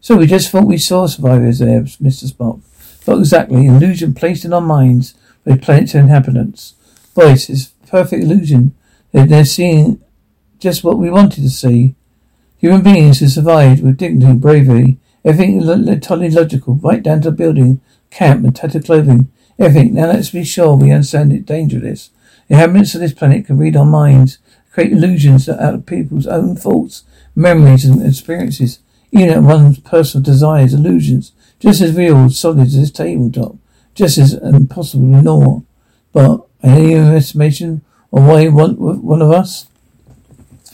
So 0.00 0.16
we 0.16 0.26
just 0.26 0.50
thought 0.50 0.64
we 0.64 0.78
saw 0.78 1.06
survivors 1.06 1.58
there, 1.58 1.82
Mr. 1.82 2.30
Spock. 2.30 2.60
Not 3.06 3.18
exactly. 3.18 3.66
Illusion 3.66 4.14
placed 4.14 4.44
in 4.44 4.52
our 4.52 4.60
minds 4.60 5.14
by 5.44 5.52
the 5.52 5.58
planet's 5.58 5.94
inhabitants. 5.94 6.74
Voice 7.14 7.48
is 7.48 7.72
perfect 7.88 8.22
illusion. 8.22 8.74
They're, 9.12 9.44
seeing 9.44 10.00
just 10.58 10.84
what 10.84 10.98
we 10.98 11.10
wanted 11.10 11.42
to 11.42 11.50
see. 11.50 11.94
Human 12.58 12.82
beings 12.82 13.20
who 13.20 13.28
survived 13.28 13.82
with 13.82 13.96
dignity 13.96 14.30
and 14.30 14.40
bravery. 14.40 14.98
Everything 15.24 15.60
totally 16.00 16.30
logical, 16.30 16.74
right 16.74 17.02
down 17.02 17.22
to 17.22 17.30
building, 17.30 17.80
camp, 18.10 18.44
and 18.44 18.54
tattered 18.54 18.84
clothing. 18.84 19.32
Everything. 19.58 19.94
Now 19.94 20.06
let's 20.06 20.30
be 20.30 20.44
sure 20.44 20.76
we 20.76 20.90
understand 20.92 21.32
the 21.32 21.40
danger 21.40 21.78
of 21.78 21.82
this. 21.82 22.10
The 22.48 22.54
inhabitants 22.54 22.94
of 22.94 23.00
this 23.00 23.14
planet 23.14 23.46
can 23.46 23.58
read 23.58 23.76
our 23.76 23.86
minds, 23.86 24.38
create 24.76 24.92
illusions 24.92 25.48
out 25.48 25.72
of 25.72 25.86
people's 25.86 26.26
own 26.26 26.54
thoughts, 26.54 27.04
memories, 27.34 27.86
and 27.86 28.06
experiences. 28.06 28.78
Even 29.10 29.30
at 29.30 29.42
one's 29.42 29.78
personal 29.78 30.22
desires, 30.22 30.74
illusions, 30.74 31.32
just 31.58 31.80
as 31.80 31.96
real, 31.96 32.28
solid 32.28 32.66
as 32.66 32.78
this 32.78 32.90
tabletop, 32.90 33.56
just 33.94 34.18
as 34.18 34.34
impossible 34.34 35.12
to 35.12 35.16
ignore. 35.16 35.62
But 36.12 36.46
any 36.62 36.94
estimation 36.94 37.80
on 38.12 38.26
why 38.26 38.48
want 38.48 38.78
one 38.78 39.22
of 39.22 39.32
us? 39.32 39.66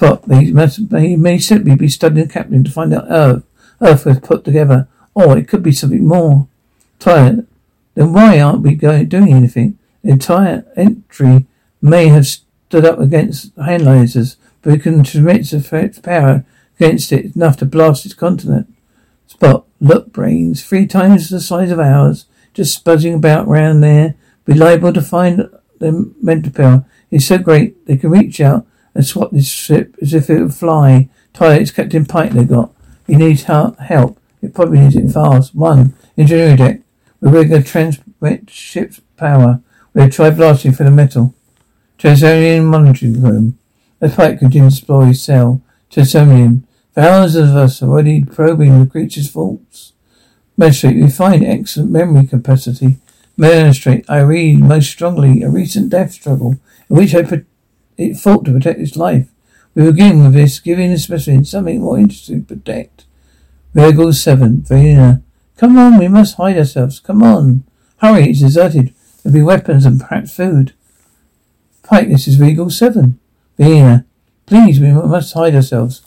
But 0.00 0.25
they 0.25 1.14
may 1.14 1.38
simply 1.38 1.76
be 1.76 1.88
studying 1.88 2.26
the 2.26 2.32
captain 2.32 2.64
to 2.64 2.73
find 2.73 2.92
out 2.92 3.06
Earth, 3.09 3.44
Earth 3.80 4.04
was 4.04 4.18
put 4.18 4.44
together. 4.44 4.88
Or 5.14 5.38
it 5.38 5.47
could 5.47 5.62
be 5.62 5.71
something 5.71 6.04
more. 6.04 6.49
Tired. 6.99 7.47
Then 7.94 8.12
why 8.12 8.40
aren't 8.40 8.62
we 8.62 8.75
going 8.75 9.09
doing 9.09 9.32
anything? 9.32 9.78
The 10.02 10.11
entire 10.11 10.64
entry 10.75 11.47
may 11.80 12.09
have 12.09 12.26
stood 12.73 12.87
up 12.87 12.99
against 12.99 13.55
hand 13.57 13.83
lasers, 13.83 14.37
but 14.62 14.73
it 14.73 14.83
can 14.83 15.05
transmit 15.05 15.52
its 15.52 15.99
power 15.99 16.43
against 16.81 17.12
it 17.12 17.37
enough 17.37 17.55
to 17.55 17.67
blast 17.67 18.07
its 18.07 18.14
continent. 18.14 18.67
Spock, 19.31 19.64
look, 19.79 20.11
brains, 20.11 20.64
three 20.64 20.87
times 20.87 21.29
the 21.29 21.38
size 21.38 21.71
of 21.71 21.79
ours, 21.79 22.25
just 22.55 22.83
buzzing 22.83 23.12
about 23.12 23.47
round 23.47 23.83
there, 23.83 24.14
be 24.47 24.55
liable 24.55 24.91
to 24.91 25.02
find 25.02 25.50
the 25.81 26.14
mental 26.23 26.50
power 26.50 26.87
is 27.11 27.26
so 27.26 27.37
great 27.37 27.85
they 27.85 27.99
can 27.99 28.09
reach 28.09 28.41
out 28.41 28.64
and 28.95 29.05
swat 29.05 29.35
this 29.35 29.50
ship 29.50 29.95
as 30.00 30.14
if 30.14 30.31
it 30.31 30.41
would 30.41 30.55
fly. 30.55 31.11
Tyler, 31.35 31.61
it's 31.61 31.71
Captain 31.71 32.07
Pike 32.07 32.31
they 32.31 32.45
got. 32.45 32.73
He 33.07 33.17
needs 33.17 33.43
help. 33.43 33.76
It 34.41 34.55
probably 34.55 34.79
needs 34.79 34.97
it 34.97 35.11
fast. 35.11 35.55
One, 35.55 35.93
engineering 36.17 36.57
deck. 36.57 36.81
We're 37.21 37.33
going 37.45 37.50
to 37.50 37.62
transmit 37.62 38.49
ship's 38.49 39.02
power. 39.19 39.61
We'll 39.93 40.09
try 40.09 40.31
blasting 40.31 40.73
for 40.73 40.85
the 40.85 40.91
metal. 40.91 41.35
Transonium 42.02 42.64
monitoring 42.64 43.23
room. 43.23 43.59
As 44.00 44.16
fight 44.16 44.40
continues 44.40 44.80
to 44.80 45.00
his 45.02 45.23
cell. 45.23 45.62
Transonium. 45.88 46.64
Thousands 46.97 47.50
of 47.50 47.56
us 47.56 47.80
are 47.80 47.88
already 47.88 48.25
probing 48.25 48.80
the 48.80 48.90
creature's 48.90 49.30
faults. 49.30 49.92
Magistrate, 50.56 50.97
we 50.97 51.09
find 51.09 51.44
excellent 51.44 51.92
memory 51.92 52.26
capacity. 52.26 52.97
Magistrate, 53.37 54.04
I 54.09 54.18
read 54.18 54.59
most 54.59 54.90
strongly 54.90 55.44
a 55.44 55.49
recent 55.49 55.90
death 55.90 56.11
struggle 56.11 56.56
in 56.90 56.97
which 56.97 57.14
I 57.14 57.44
it 57.97 58.16
fought 58.16 58.47
to 58.47 58.52
protect 58.52 58.80
its 58.80 58.97
life. 58.97 59.28
We 59.76 59.85
begin 59.85 60.25
with 60.25 60.32
this, 60.32 60.59
giving 60.59 60.90
the 60.90 60.99
specimen 60.99 61.44
something 61.44 61.80
more 61.80 61.99
interesting 61.99 62.44
to 62.44 62.56
protect. 62.56 63.04
Virgo 63.75 64.11
7, 64.11 64.62
Verena. 64.62 65.23
Uh, 65.23 65.56
Come 65.56 65.78
on, 65.78 65.99
we 65.99 66.09
must 66.09 66.35
hide 66.35 66.59
ourselves. 66.59 66.99
Come 66.99 67.23
on. 67.23 67.62
Hurry, 67.99 68.30
it's 68.30 68.40
deserted. 68.40 68.92
There'll 69.23 69.35
be 69.35 69.42
weapons 69.42 69.87
and 69.87 70.00
perhaps 70.00 70.35
food. 70.35 70.73
Pike, 71.92 72.08
this 72.08 72.26
is 72.26 72.40
Rigel 72.40 72.70
7. 72.70 73.20
Verena. 73.58 74.06
Please, 74.46 74.80
we 74.80 74.90
must 74.92 75.34
hide 75.34 75.54
ourselves. 75.54 76.00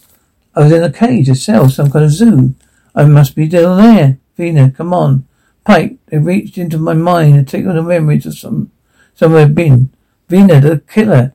I 0.56 0.62
was 0.62 0.72
in 0.72 0.82
a 0.82 0.92
cage, 0.92 1.30
a 1.30 1.36
cell, 1.36 1.70
some 1.70 1.92
kind 1.92 2.04
of 2.04 2.12
zoo. 2.12 2.56
I 2.96 3.06
must 3.06 3.36
be 3.36 3.48
still 3.48 3.76
there. 3.76 4.18
Vina, 4.36 4.72
come 4.72 4.96
on. 4.96 5.28
Pike, 5.64 5.98
they 6.08 6.18
reached 6.18 6.58
into 6.58 6.80
my 6.80 6.94
mind 6.94 7.36
and 7.36 7.48
taken 7.48 7.76
the 7.76 7.84
memories 7.84 8.26
of 8.26 8.36
some 8.36 8.72
somewhere 9.14 9.44
I've 9.44 9.54
been. 9.54 9.92
Vina, 10.28 10.60
the 10.60 10.82
killer. 10.92 11.34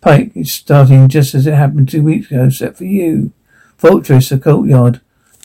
Pike 0.00 0.30
is 0.36 0.52
starting 0.52 1.08
just 1.08 1.34
as 1.34 1.48
it 1.48 1.54
happened 1.54 1.88
two 1.88 2.04
weeks 2.04 2.30
ago, 2.30 2.44
except 2.44 2.78
for 2.78 2.84
you. 2.84 3.32
Fortress, 3.78 4.30
a 4.30 4.38
courtyard, 4.38 5.00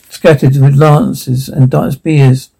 scattered 0.09 0.57
with 0.57 0.75
lances 0.75 1.49
and 1.49 1.73
spears. 1.91 2.51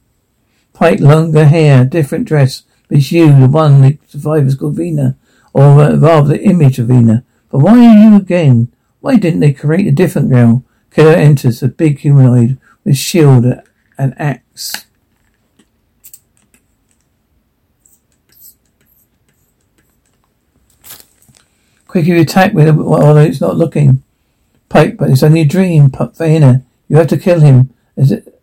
Pike, 0.73 1.01
longer 1.01 1.45
hair, 1.45 1.85
different 1.85 2.27
dress. 2.27 2.63
It's 2.89 3.12
you, 3.12 3.27
the 3.27 3.47
one 3.47 3.81
the 3.81 4.00
survivors 4.07 4.55
called 4.55 4.75
Vina, 4.75 5.17
or 5.53 5.75
rather 5.95 6.29
the 6.29 6.43
image 6.43 6.79
of 6.79 6.88
Vina. 6.88 7.24
But 7.50 7.60
why 7.60 7.86
are 7.86 8.10
you 8.10 8.17
again? 8.17 8.74
Why 9.00 9.17
didn't 9.17 9.39
they 9.39 9.53
create 9.53 9.88
a 9.88 9.91
different 9.91 10.29
girl? 10.29 10.63
Killer 10.91 11.13
enters, 11.13 11.63
a 11.63 11.67
big 11.67 12.00
humanoid 12.00 12.60
with 12.83 12.98
shield 12.98 13.45
and 13.98 14.13
axe. 14.19 14.86
Quickly 21.88 22.19
attack 22.19 22.53
with 22.53 22.67
although 22.69 23.17
it's 23.17 23.41
not 23.41 23.55
looking. 23.55 24.01
Pike, 24.67 24.98
but 24.98 25.12
it's 25.12 25.22
only 25.22 25.41
a 25.41 25.45
dream, 25.45 25.91
Vina. 26.15 26.63
You 26.88 26.98
have 26.98 27.07
to 27.07 27.17
kill 27.17 27.39
him 27.39 27.72
as 27.95 28.12
it, 28.12 28.41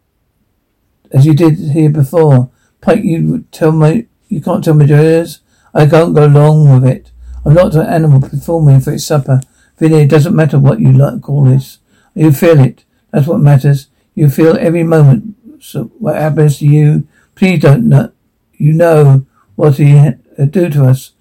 as 1.11 1.27
you 1.27 1.35
did 1.35 1.59
here 1.59 1.91
before. 1.91 2.51
Pike, 2.81 3.03
you 3.03 3.45
tell 3.51 3.73
my 3.73 4.07
you 4.29 4.41
can't 4.41 4.63
tell 4.63 4.75
me 4.75 4.87
there 4.87 5.23
is. 5.23 5.41
I 5.75 5.87
can't 5.87 6.15
go 6.15 6.27
along 6.27 6.73
with 6.73 6.91
it. 6.91 7.11
I'm 7.45 7.55
not 7.55 7.75
an 7.75 7.87
animal 7.87 8.21
performing 8.21 8.81
for 8.81 8.93
its 8.93 9.07
supper. 9.07 9.41
Vina, 9.79 9.97
it 9.99 10.11
doesn't 10.11 10.37
matter 10.37 10.59
what 10.59 10.81
you 10.81 10.93
like 10.93 11.23
call 11.23 11.45
this. 11.45 11.79
You 12.15 12.33
feel 12.33 12.61
it. 12.61 12.85
That's 13.11 13.27
what 13.27 13.41
matters. 13.41 13.89
You 14.15 14.29
feel 14.29 14.57
every 14.59 14.83
moment. 14.83 15.37
So 15.61 15.85
what 15.99 16.17
happens 16.17 16.59
to 16.59 16.67
you? 16.67 17.07
Please 17.35 17.61
don't 17.61 17.89
know. 17.89 18.13
You 18.55 18.73
know 18.73 19.27
what 19.57 19.77
he 19.77 19.97
uh, 19.97 20.45
do 20.45 20.69
to 20.71 20.87
us. 20.87 21.13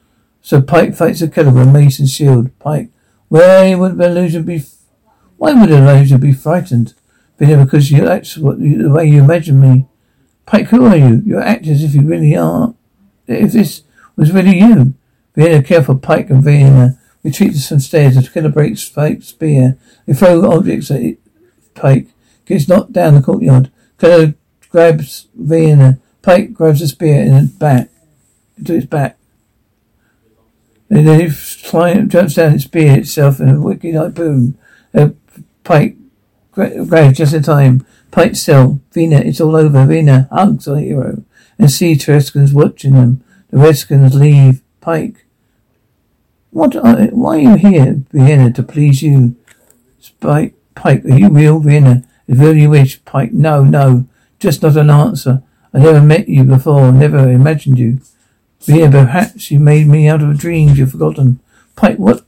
So 0.42 0.62
Pike 0.62 0.96
fights 0.96 1.22
a 1.22 1.30
killer 1.30 1.52
with 1.52 1.72
Mason's 1.72 2.14
shield. 2.14 2.58
Pike, 2.60 2.90
why 3.28 3.76
would 3.76 3.98
the 3.98 4.08
illusion 4.08 4.44
be? 4.44 4.64
Why 5.38 5.54
would 5.54 5.70
an 5.70 5.88
illusion 5.88 6.20
be 6.20 6.34
frightened? 6.34 6.94
Vina, 7.38 7.64
because 7.64 7.92
you 7.92 8.04
that's 8.04 8.38
what 8.38 8.60
the 8.60 8.90
way 8.90 9.06
you 9.06 9.24
imagine 9.24 9.62
me. 9.62 9.86
Pike, 10.46 10.68
who 10.68 10.86
are 10.86 10.98
you? 10.98 11.22
You 11.26 11.40
act 11.40 11.68
as 11.68 11.84
if 11.84 11.94
you 11.94 12.02
really 12.02 12.36
are. 12.36 12.74
If 13.28 13.54
this 13.54 13.84
was 14.20 14.32
really 14.34 14.60
you. 14.60 14.94
Vina, 15.36 15.64
careful, 15.64 15.98
Pike 15.98 16.30
and 16.30 16.44
Vina 16.44 17.00
retreat 17.24 17.54
to 17.54 17.60
some 17.60 17.80
stairs. 17.80 18.30
Killer 18.30 18.50
breaks 18.50 18.88
Pike's 18.90 19.28
spear. 19.28 19.78
They 20.06 20.14
throw 20.14 20.52
objects 20.52 20.92
at 20.92 21.16
Pike. 21.74 22.08
Gets 22.46 22.68
knocked 22.68 22.94
down 22.94 23.16
the 23.16 23.22
courtyard. 23.22 23.72
Killer 23.98 24.34
grabs 24.70 25.28
Vina. 25.36 26.00
Pike 26.22 26.54
grabs 26.54 26.82
the 26.82 26.88
spear 26.88 27.22
in 27.22 27.34
its 27.34 27.52
back. 27.52 27.90
Into 28.58 28.76
its 28.76 28.86
back. 28.86 29.18
And 30.90 31.08
then 31.08 31.20
he 31.20 31.30
fly, 31.30 32.02
jumps 32.02 32.34
down 32.34 32.56
its 32.56 32.64
spear 32.66 32.98
itself 32.98 33.40
in 33.40 33.50
a 33.50 33.62
wicked 33.62 33.96
harpoon. 33.96 34.58
Uh, 34.94 35.10
Pike 35.64 35.96
grabs 36.52 37.18
just 37.18 37.34
in 37.34 37.44
time. 37.44 37.86
Pike 38.12 38.36
still. 38.36 38.82
Vina, 38.92 39.18
it's 39.18 39.40
all 39.40 39.56
over. 39.56 39.86
Vina 39.86 40.28
hugs 40.32 40.68
our 40.68 40.78
hero 40.78 41.24
and 41.60 41.70
see 41.70 41.94
Treskin's 41.94 42.54
watching 42.54 42.94
them. 42.94 43.24
The 43.50 43.58
Redskins 43.58 44.16
leave. 44.16 44.62
Pike. 44.82 45.26
What 46.52 46.76
are, 46.76 47.08
why 47.08 47.36
are 47.36 47.40
you 47.40 47.56
here, 47.56 48.04
Vina, 48.12 48.52
to 48.54 48.64
please 48.64 49.04
you? 49.04 49.36
Spike, 50.00 50.56
Pike, 50.74 51.06
are 51.06 51.18
you 51.18 51.30
real, 51.30 51.60
Vina? 51.60 52.04
If 52.28 52.40
really 52.40 52.62
you 52.62 52.70
wish, 52.70 53.04
Pike, 53.06 53.34
no, 53.34 53.64
no. 53.64 54.08
Just 54.40 54.64
not 54.64 54.78
an 54.78 54.90
answer. 54.90 55.44
I 55.74 55.80
never 55.80 56.02
met 56.02 56.30
you 56.30 56.44
before, 56.44 56.92
never 56.92 57.30
imagined 57.30 57.78
you. 57.78 58.02
Vina, 58.62 58.90
perhaps 58.90 59.52
you 59.52 59.60
made 59.60 59.88
me 59.88 60.08
out 60.08 60.24
of 60.24 60.38
dreams 60.38 60.78
you've 60.78 60.92
forgotten. 60.92 61.40
Pike, 61.76 61.98
what? 61.98 62.26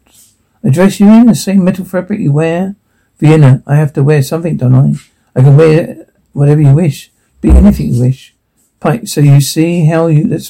I 0.63 0.69
dress 0.69 0.99
you 0.99 1.07
in 1.07 1.25
the 1.25 1.35
same 1.35 1.63
metal 1.63 1.85
fabric 1.85 2.19
you 2.19 2.31
wear? 2.31 2.75
Vina, 3.17 3.63
I 3.65 3.75
have 3.75 3.93
to 3.93 4.03
wear 4.03 4.21
something, 4.21 4.57
don't 4.57 4.75
I? 4.75 4.93
I 5.35 5.43
can 5.43 5.57
wear 5.57 6.07
whatever 6.33 6.61
you 6.61 6.73
wish. 6.73 7.11
Be 7.39 7.49
anything 7.49 7.93
you 7.93 8.01
wish. 8.01 8.35
Pike, 8.79 9.07
so 9.07 9.21
you 9.21 9.41
see 9.41 9.85
how 9.85 10.07
you, 10.07 10.27
that 10.27 10.41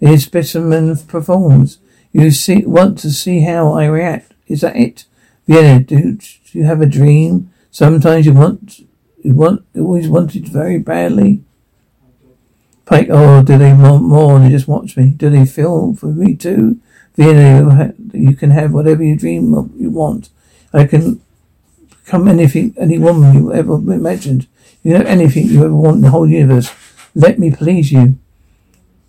his 0.00 0.24
specimen 0.24 0.96
performs. 0.96 1.78
You 2.12 2.30
see, 2.30 2.64
want 2.64 2.98
to 2.98 3.10
see 3.10 3.42
how 3.42 3.72
I 3.72 3.86
react. 3.86 4.32
Is 4.46 4.62
that 4.62 4.76
it? 4.76 5.04
Vina, 5.46 5.80
do, 5.80 6.14
do 6.14 6.58
you 6.58 6.64
have 6.64 6.80
a 6.80 6.86
dream? 6.86 7.50
Sometimes 7.70 8.26
you 8.26 8.32
want, 8.32 8.80
you 9.22 9.34
want, 9.34 9.64
always 9.76 10.08
wanted 10.08 10.48
very 10.48 10.78
badly. 10.78 11.44
Pike, 12.84 13.08
oh, 13.10 13.42
do 13.44 13.56
they 13.56 13.72
want 13.72 14.02
more 14.02 14.38
than 14.40 14.50
just 14.50 14.66
watch 14.66 14.96
me? 14.96 15.12
Do 15.12 15.30
they 15.30 15.46
feel 15.46 15.94
for 15.94 16.06
me 16.06 16.34
too? 16.34 16.80
Vina, 17.14 17.94
you 18.12 18.34
can 18.34 18.50
have 18.50 18.72
whatever 18.72 19.04
you 19.04 19.16
dream 19.16 19.54
of, 19.54 19.70
you 19.76 19.90
want. 19.90 20.30
I 20.72 20.86
can 20.86 21.20
become 21.88 22.26
anything, 22.26 22.74
any 22.76 22.98
woman 22.98 23.34
you 23.34 23.52
ever 23.52 23.74
imagined. 23.74 24.48
You 24.82 24.98
know 24.98 25.04
anything 25.04 25.46
you 25.46 25.64
ever 25.64 25.74
want 25.74 25.96
in 25.96 26.02
the 26.02 26.10
whole 26.10 26.28
universe. 26.28 26.72
Let 27.14 27.38
me 27.38 27.50
please 27.50 27.92
you. 27.92 28.18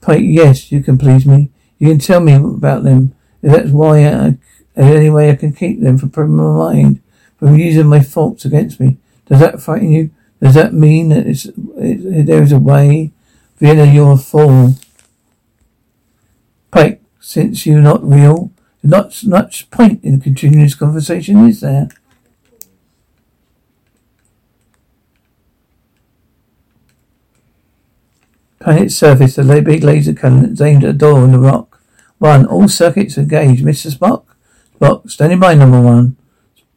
Pike, 0.01 0.23
yes, 0.23 0.71
you 0.71 0.81
can 0.81 0.97
please 0.97 1.25
me. 1.25 1.51
You 1.77 1.89
can 1.89 1.99
tell 1.99 2.19
me 2.19 2.33
about 2.33 2.83
them. 2.83 3.13
If 3.41 3.51
that's 3.53 3.69
why 3.69 4.05
I, 4.05 4.37
any 4.75 5.09
way 5.09 5.29
I 5.29 5.35
can 5.35 5.53
keep 5.53 5.81
them 5.81 5.97
from 5.97 6.35
my 6.35 6.43
mind, 6.43 7.01
from 7.37 7.55
using 7.55 7.87
my 7.87 8.01
faults 8.01 8.45
against 8.45 8.79
me. 8.79 8.97
Does 9.27 9.39
that 9.39 9.61
frighten 9.61 9.91
you? 9.91 10.11
Does 10.41 10.55
that 10.55 10.73
mean 10.73 11.09
that 11.09 11.27
it's, 11.27 11.45
it, 11.45 12.25
there 12.25 12.41
is 12.41 12.51
a 12.51 12.59
way? 12.59 13.11
Vina, 13.57 13.85
you're 13.85 14.13
a 14.13 14.17
fool. 14.17 14.75
Pike, 16.71 17.01
since 17.19 17.65
you're 17.65 17.81
not 17.81 18.03
real, 18.03 18.51
not 18.81 19.23
much 19.23 19.69
point 19.69 20.03
in 20.03 20.19
continuing 20.19 20.63
this 20.63 20.75
conversation, 20.75 21.47
is 21.47 21.61
there? 21.61 21.89
Planet's 28.61 28.95
surface, 28.95 29.35
the 29.35 29.61
big 29.65 29.83
laser 29.83 30.13
cannon 30.13 30.53
is 30.53 30.61
aimed 30.61 30.83
at 30.83 30.91
a 30.91 30.93
door 30.93 31.23
in 31.23 31.31
the 31.31 31.39
rock. 31.39 31.81
One, 32.19 32.45
all 32.45 32.67
circuits 32.67 33.17
engaged. 33.17 33.65
Mr. 33.65 33.91
Spock? 33.91 34.25
Spock, 34.79 35.09
standing 35.09 35.39
by 35.39 35.55
number 35.55 35.81
one. 35.81 36.15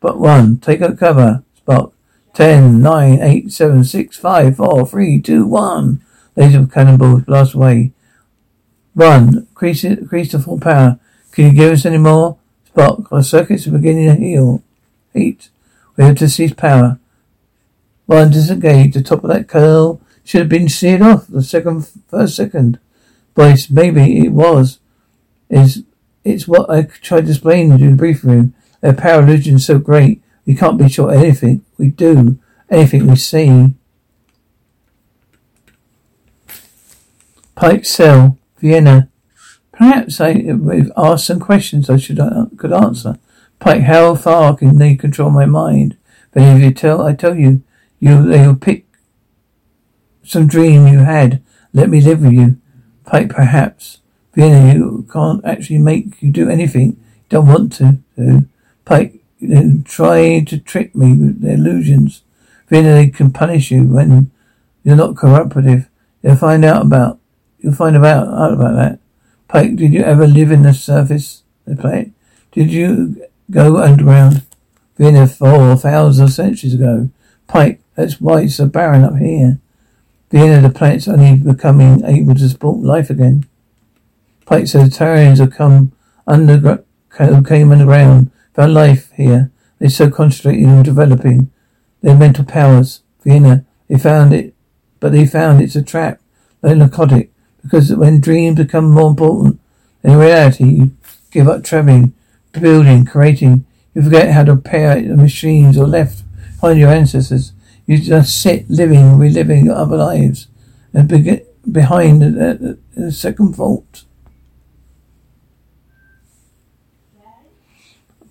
Spock 0.00 0.16
one, 0.16 0.56
take 0.56 0.80
out 0.80 0.98
cover. 0.98 1.44
Spock. 1.60 1.92
Ten, 2.32 2.80
nine, 2.80 3.20
eight, 3.20 3.52
seven, 3.52 3.84
six, 3.84 4.16
five, 4.16 4.56
four, 4.56 4.86
three, 4.86 5.20
two, 5.20 5.44
one. 5.46 6.02
Laser 6.36 6.66
cannonballs 6.66 7.24
blast 7.24 7.52
away. 7.52 7.92
One, 8.94 9.36
increase, 9.36 9.84
increase 9.84 10.32
the 10.32 10.38
full 10.38 10.58
power. 10.58 10.98
Can 11.32 11.48
you 11.48 11.52
give 11.52 11.72
us 11.72 11.84
any 11.84 11.98
more? 11.98 12.38
Spock, 12.74 13.12
our 13.12 13.22
circuits 13.22 13.66
are 13.66 13.72
beginning 13.72 14.08
to 14.08 14.16
heal. 14.16 14.62
Heat. 15.12 15.50
We 15.96 16.04
have 16.04 16.16
to 16.16 16.30
cease 16.30 16.54
power. 16.54 16.98
One, 18.06 18.30
disengage. 18.30 18.94
The 18.94 19.02
top 19.02 19.22
of 19.22 19.28
that 19.30 19.48
curl 19.48 20.00
should 20.24 20.40
have 20.40 20.48
been 20.48 20.68
seared 20.68 21.02
off 21.02 21.26
the 21.26 21.42
second, 21.42 21.86
first 22.08 22.36
second. 22.36 22.78
Boyce, 23.34 23.68
maybe 23.70 24.24
it 24.24 24.32
was. 24.32 24.80
Is 25.50 25.84
it's 26.24 26.48
what 26.48 26.70
I 26.70 26.82
tried 26.82 27.26
to 27.26 27.30
explain 27.30 27.72
in 27.72 27.90
the 27.90 27.96
briefing 27.96 28.30
room. 28.30 28.54
Their 28.80 28.94
power 28.94 29.22
illusion 29.22 29.56
is 29.56 29.66
so 29.66 29.78
great, 29.78 30.22
we 30.46 30.54
can't 30.54 30.78
be 30.78 30.88
sure 30.88 31.12
anything 31.12 31.64
we 31.78 31.90
do, 31.90 32.38
anything 32.70 33.06
we 33.06 33.16
see. 33.16 33.74
Pike 37.54 37.84
Cell, 37.84 38.38
Vina. 38.58 39.08
Perhaps 39.72 40.20
I 40.20 40.34
have 40.42 40.92
asked 40.96 41.26
some 41.26 41.40
questions 41.40 41.88
I 41.88 41.96
should 41.96 42.20
uh, 42.20 42.46
could 42.56 42.72
answer. 42.72 43.18
Pike, 43.58 43.82
how 43.82 44.14
far 44.14 44.56
can 44.56 44.78
they 44.78 44.94
control 44.94 45.30
my 45.30 45.46
mind? 45.46 45.96
But 46.32 46.42
if 46.42 46.62
you 46.62 46.72
tell, 46.72 47.02
I 47.02 47.14
tell 47.14 47.36
you, 47.36 47.62
you 48.00 48.24
they 48.26 48.46
will 48.46 48.56
pick 48.56 48.86
some 50.24 50.46
dream 50.46 50.86
you 50.86 51.00
had. 51.00 51.42
Let 51.72 51.88
me 51.88 52.00
live 52.00 52.22
with 52.22 52.32
you. 52.32 52.56
Pike, 53.04 53.30
perhaps. 53.30 53.98
Vina, 54.34 54.74
you 54.74 55.06
can't 55.12 55.44
actually 55.44 55.78
make 55.78 56.20
you 56.22 56.30
do 56.30 56.48
anything 56.48 56.86
you 56.86 56.96
don't 57.28 57.46
want 57.46 57.72
to 57.74 57.98
do. 58.16 58.46
Pike, 58.84 59.22
they 59.40 59.78
try 59.84 60.40
to 60.40 60.58
trick 60.58 60.94
me 60.94 61.14
with 61.14 61.40
their 61.40 61.54
illusions. 61.54 62.22
Vina, 62.68 62.92
they 62.94 63.08
can 63.08 63.30
punish 63.30 63.70
you 63.70 63.84
when 63.84 64.30
you're 64.82 64.96
not 64.96 65.16
cooperative. 65.16 65.88
They'll 66.22 66.36
find 66.36 66.64
out 66.64 66.82
about, 66.82 67.18
you'll 67.58 67.74
find 67.74 67.96
about, 67.96 68.28
out 68.28 68.54
about 68.54 68.74
that. 68.76 68.98
Pike, 69.48 69.76
did 69.76 69.92
you 69.92 70.02
ever 70.02 70.26
live 70.26 70.50
in 70.50 70.62
the 70.62 70.74
surface? 70.74 71.42
They 71.66 71.74
play 71.74 72.12
Did 72.52 72.72
you 72.72 73.24
go 73.50 73.78
underground? 73.78 74.44
Vina, 74.96 75.26
four 75.26 75.76
thousand 75.76 76.28
centuries 76.28 76.74
ago. 76.74 77.10
Pike, 77.46 77.80
that's 77.94 78.20
why 78.20 78.42
it's 78.42 78.56
so 78.56 78.66
barren 78.66 79.04
up 79.04 79.16
here. 79.16 79.58
The 80.34 80.40
end 80.40 80.66
of 80.66 80.72
the 80.72 80.76
planet's 80.76 81.06
only 81.06 81.36
becoming 81.36 82.04
able 82.04 82.34
to 82.34 82.48
support 82.48 82.80
life 82.80 83.08
again. 83.08 83.46
Pike 84.46 84.64
the 84.64 84.90
Tarians 84.90 85.38
have 85.38 85.52
come 85.52 85.92
under, 86.26 86.82
came 87.16 87.70
underground, 87.70 88.32
found 88.52 88.74
life 88.74 89.12
here. 89.12 89.52
They're 89.78 89.88
so 89.90 90.10
concentrated 90.10 90.66
on 90.66 90.82
developing 90.82 91.52
their 92.02 92.16
mental 92.16 92.44
powers. 92.44 93.02
Vina, 93.22 93.64
they 93.86 93.96
found 93.96 94.32
it, 94.34 94.56
but 94.98 95.12
they 95.12 95.24
found 95.24 95.60
it's 95.60 95.76
a 95.76 95.82
trap, 95.82 96.20
a 96.64 96.74
narcotic, 96.74 97.30
because 97.62 97.94
when 97.94 98.20
dreams 98.20 98.56
become 98.56 98.90
more 98.90 99.10
important 99.10 99.60
than 100.02 100.16
reality, 100.16 100.64
you 100.64 100.96
give 101.30 101.46
up 101.46 101.62
traveling, 101.62 102.12
building, 102.50 103.04
creating. 103.04 103.66
You 103.94 104.02
forget 104.02 104.32
how 104.32 104.42
to 104.42 104.54
repair 104.54 105.00
the 105.00 105.16
machines 105.16 105.78
or 105.78 105.86
left 105.86 106.24
behind 106.60 106.80
your 106.80 106.90
ancestors. 106.90 107.52
You 107.86 107.98
just 107.98 108.40
sit 108.40 108.68
living, 108.70 109.18
reliving 109.18 109.70
other 109.70 109.96
lives 109.96 110.48
and 110.92 111.08
begin 111.08 111.44
behind 111.70 112.22
the, 112.22 112.30
the, 112.30 112.78
the 112.96 113.12
second 113.12 113.56
fault. 113.56 114.04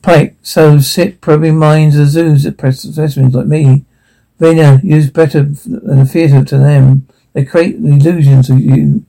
Pike, 0.01 0.35
so 0.41 0.79
sit 0.79 1.21
probing 1.21 1.57
minds 1.57 1.97
of 1.97 2.07
zoos 2.07 2.45
at 2.45 2.57
specimens 2.75 3.35
like 3.35 3.45
me. 3.45 3.85
They 4.37 4.55
know 4.55 4.79
use 4.83 5.09
better 5.09 5.43
than 5.43 5.99
a 5.99 6.05
theatre 6.05 6.43
to 6.43 6.57
them. 6.57 7.07
They 7.33 7.45
create 7.45 7.81
the 7.81 7.89
illusions 7.89 8.49
of 8.49 8.59
you. 8.59 9.05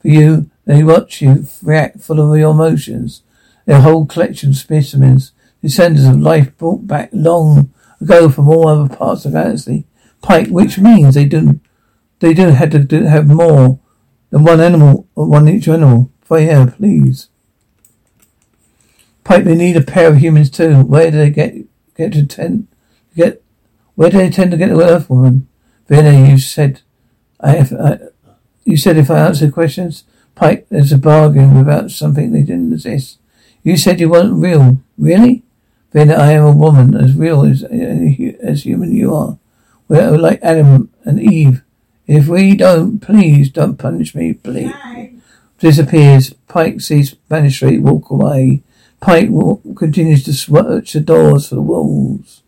For 0.00 0.08
you, 0.08 0.50
they 0.64 0.82
watch 0.82 1.20
you 1.20 1.46
react 1.62 2.00
full 2.00 2.20
of 2.20 2.38
your 2.38 2.52
emotions. 2.52 3.22
Their 3.66 3.82
whole 3.82 4.06
collection 4.06 4.50
of 4.50 4.56
specimens, 4.56 5.32
descendants 5.60 6.08
of 6.08 6.20
life 6.20 6.56
brought 6.56 6.86
back 6.86 7.10
long 7.12 7.70
ago 8.00 8.30
from 8.30 8.48
all 8.48 8.68
other 8.68 8.94
parts 8.94 9.24
of 9.24 9.32
the 9.32 9.42
galaxy. 9.42 9.84
Pike, 10.22 10.48
which 10.48 10.78
means 10.78 11.14
they 11.14 11.24
do, 11.24 11.60
they 12.18 12.34
do 12.34 12.48
have 12.48 12.70
to 12.70 12.78
do, 12.80 13.04
have 13.04 13.26
more 13.26 13.78
than 14.30 14.44
one 14.44 14.60
animal, 14.60 15.06
or 15.14 15.26
one 15.26 15.48
each 15.48 15.68
animal. 15.68 16.10
Fire, 16.22 16.66
please. 16.66 17.28
Pike, 19.24 19.44
they 19.44 19.54
need 19.54 19.76
a 19.76 19.82
pair 19.82 20.08
of 20.08 20.18
humans 20.18 20.50
too. 20.50 20.82
Where 20.82 21.10
do 21.10 21.18
they 21.18 21.30
get 21.30 21.54
get 21.94 22.12
to 22.12 22.26
tend 22.26 22.68
get? 23.16 23.42
Where 23.94 24.10
do 24.10 24.18
they 24.18 24.30
tend 24.30 24.50
to 24.52 24.56
get 24.56 24.70
the 24.70 24.80
Earth 24.80 25.10
woman? 25.10 25.48
Vina, 25.88 26.28
you 26.28 26.38
said, 26.38 26.82
I, 27.40 27.52
have, 27.52 27.72
I 27.72 27.98
you 28.64 28.76
said 28.76 28.96
if 28.96 29.10
I 29.10 29.20
answer 29.20 29.50
questions, 29.50 30.04
Pike, 30.34 30.66
there's 30.68 30.92
a 30.92 30.98
bargain 30.98 31.56
without 31.56 31.90
something 31.90 32.30
they 32.30 32.42
didn't 32.42 32.72
exist. 32.72 33.18
You 33.62 33.76
said 33.76 33.98
you 33.98 34.10
weren't 34.10 34.40
real. 34.40 34.80
Really? 34.96 35.42
Then 35.92 36.10
I 36.10 36.32
am 36.32 36.44
a 36.44 36.52
woman, 36.52 36.94
as 36.94 37.14
real 37.14 37.44
as, 37.44 37.62
as 37.64 38.62
human 38.64 38.94
you 38.94 39.14
are. 39.14 39.38
We're 39.88 40.18
like 40.18 40.40
Adam 40.42 40.90
and 41.04 41.18
Eve. 41.18 41.62
If 42.06 42.28
we 42.28 42.54
don't, 42.54 43.00
please 43.00 43.50
don't 43.50 43.78
punish 43.78 44.14
me, 44.14 44.34
please. 44.34 44.72
Disappears. 45.58 46.34
Pike 46.46 46.80
sees 46.80 47.16
Street 47.48 47.78
walk 47.78 48.10
away. 48.10 48.62
Pike 49.00 49.30
walk, 49.30 49.62
continues 49.76 50.24
to 50.24 50.32
search 50.32 50.92
the 50.92 51.00
doors 51.00 51.48
for 51.48 51.54
the 51.54 51.62
walls. 51.62 52.42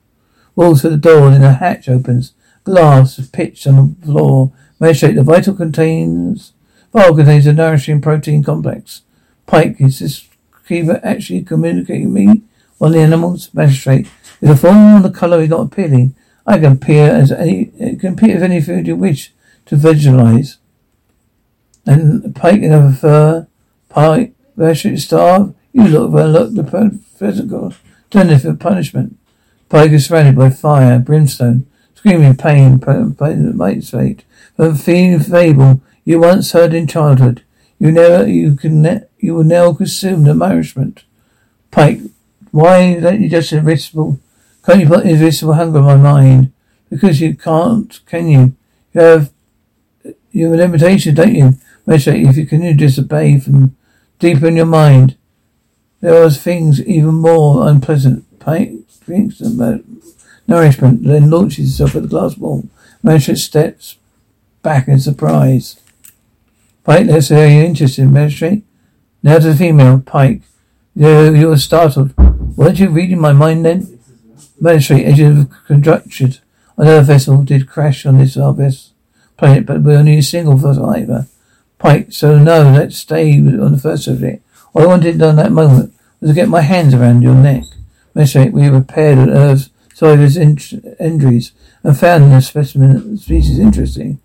Walls 0.54 0.82
for 0.82 0.90
the 0.90 0.96
door, 0.96 1.30
then 1.30 1.42
a 1.42 1.54
hatch 1.54 1.88
opens. 1.88 2.34
Glass 2.64 3.18
is 3.18 3.28
pitched 3.28 3.66
on 3.66 3.96
the 4.00 4.06
floor. 4.06 4.52
Magistrate, 4.78 5.14
the 5.14 5.22
vital 5.22 5.54
contains, 5.54 6.52
vial 6.92 7.14
contains 7.14 7.46
a 7.46 7.52
nourishing 7.52 8.00
protein 8.00 8.42
complex. 8.42 9.02
Pike, 9.46 9.80
is 9.80 10.00
this 10.00 10.28
Kiva 10.66 11.00
actually 11.06 11.42
communicating 11.42 12.12
me? 12.12 12.42
One 12.78 12.90
of 12.90 12.94
the 12.94 13.00
animals? 13.00 13.52
Magistrate, 13.54 14.06
if 14.40 14.48
the 14.48 14.56
form 14.56 14.76
and 14.76 15.04
the 15.04 15.10
colour 15.10 15.40
is 15.40 15.50
not 15.50 15.66
appealing, 15.66 16.14
I 16.50 16.58
can 16.58 16.72
appear 16.72 17.12
as 17.12 17.30
any, 17.30 17.66
can 18.00 18.14
appear 18.14 18.36
as 18.36 18.42
any 18.42 18.60
food 18.60 18.88
you 18.88 18.96
wish 18.96 19.32
to 19.66 19.76
visualize. 19.76 20.58
And 21.86 22.34
Pike 22.34 22.62
in 22.62 22.72
a 22.72 22.92
fur, 22.92 23.46
Pike, 23.88 24.34
Magistrate 24.56 24.98
starve, 24.98 25.54
you 25.72 25.84
look 25.84 26.10
well, 26.10 26.28
look 26.28 26.52
the 26.54 26.98
physical, 27.14 27.70
for 28.10 28.54
punishment. 28.56 29.16
Pike 29.68 29.92
is 29.92 30.06
surrounded 30.06 30.34
by 30.34 30.50
fire, 30.50 30.98
brimstone, 30.98 31.66
screaming 31.94 32.36
pain, 32.36 32.80
mate's 33.56 33.90
fate. 33.90 34.24
From 34.56 34.72
a 34.72 35.20
fable 35.20 35.82
you 36.04 36.18
once 36.18 36.50
heard 36.50 36.74
in 36.74 36.88
childhood. 36.88 37.44
You 37.78 37.92
never, 37.92 38.28
you 38.28 38.56
can, 38.56 38.82
ne- 38.82 39.04
you 39.20 39.36
will 39.36 39.44
now 39.44 39.72
consume 39.72 40.24
the 40.24 40.34
nourishment. 40.34 41.04
Pike, 41.70 42.00
why 42.50 42.98
don't 42.98 43.20
you 43.20 43.28
just 43.28 43.52
invisible? 43.52 44.18
Can't 44.64 44.80
you 44.80 44.86
put 44.86 45.06
invisible 45.06 45.54
hunger 45.54 45.78
in 45.78 45.84
my 45.84 45.96
mind? 45.96 46.52
Because 46.90 47.20
you 47.20 47.34
can't, 47.34 48.00
can 48.06 48.28
you? 48.28 48.56
You 48.92 49.00
have, 49.00 49.32
you 50.32 50.50
have 50.50 50.54
a 50.54 50.62
limitation, 50.62 51.14
don't 51.14 51.34
you? 51.34 51.54
Magistrate, 51.86 52.26
if 52.26 52.36
you 52.36 52.46
can 52.46 52.62
you 52.62 52.74
disobey 52.74 53.40
from 53.40 53.76
deep 54.18 54.42
in 54.42 54.56
your 54.56 54.66
mind, 54.66 55.16
there 56.00 56.22
are 56.22 56.30
things 56.30 56.80
even 56.82 57.14
more 57.14 57.68
unpleasant. 57.68 58.24
Pike 58.38 58.72
drinks 59.04 59.40
about 59.40 59.80
nourishment, 60.46 61.04
then 61.04 61.30
launches 61.30 61.78
himself 61.78 61.96
at 61.96 62.02
the 62.02 62.08
glass 62.08 62.36
wall. 62.36 62.68
Magistrate 63.02 63.38
steps 63.38 63.96
back 64.62 64.88
in 64.88 64.98
surprise. 64.98 65.80
Pike, 66.84 67.06
let's 67.06 67.28
say 67.28 67.56
you're 67.56 67.64
interested, 67.64 68.10
Magistrate. 68.10 68.64
Now 69.22 69.38
to 69.38 69.50
the 69.50 69.56
female, 69.56 70.00
Pike. 70.00 70.42
You, 70.94 71.34
you 71.34 71.48
were 71.48 71.58
startled. 71.58 72.16
Weren't 72.56 72.78
you 72.78 72.88
reading 72.88 73.20
my 73.20 73.32
mind 73.32 73.64
then? 73.64 73.99
You 74.60 75.34
have 75.34 75.50
conjectured, 75.66 76.38
another 76.76 77.02
vessel 77.02 77.42
did 77.42 77.68
crash 77.68 78.04
on 78.04 78.18
this 78.18 78.36
our 78.36 78.54
planet, 79.38 79.64
but 79.64 79.82
we're 79.82 79.98
only 79.98 80.18
a 80.18 80.22
single 80.22 80.58
survivor. 80.58 81.26
Pike, 81.78 82.12
so 82.12 82.38
no, 82.38 82.70
let's 82.70 82.96
stay 82.96 83.38
on 83.38 83.72
the 83.72 83.78
first 83.78 84.04
subject. 84.04 84.44
All 84.74 84.82
I 84.82 84.86
wanted 84.86 85.22
on 85.22 85.36
that 85.36 85.50
moment 85.50 85.94
was 86.20 86.30
to 86.30 86.34
get 86.34 86.48
my 86.48 86.60
hands 86.60 86.92
around 86.92 87.22
your 87.22 87.34
neck. 87.34 87.64
Magistrate, 88.14 88.52
we 88.52 88.68
repaired 88.68 89.30
Earth's 89.30 89.70
survivors' 89.94 90.36
injuries 90.36 91.52
and 91.82 91.98
found 91.98 92.30
the 92.30 92.40
specimen 92.40 93.16
species 93.16 93.58
interesting. 93.58 94.20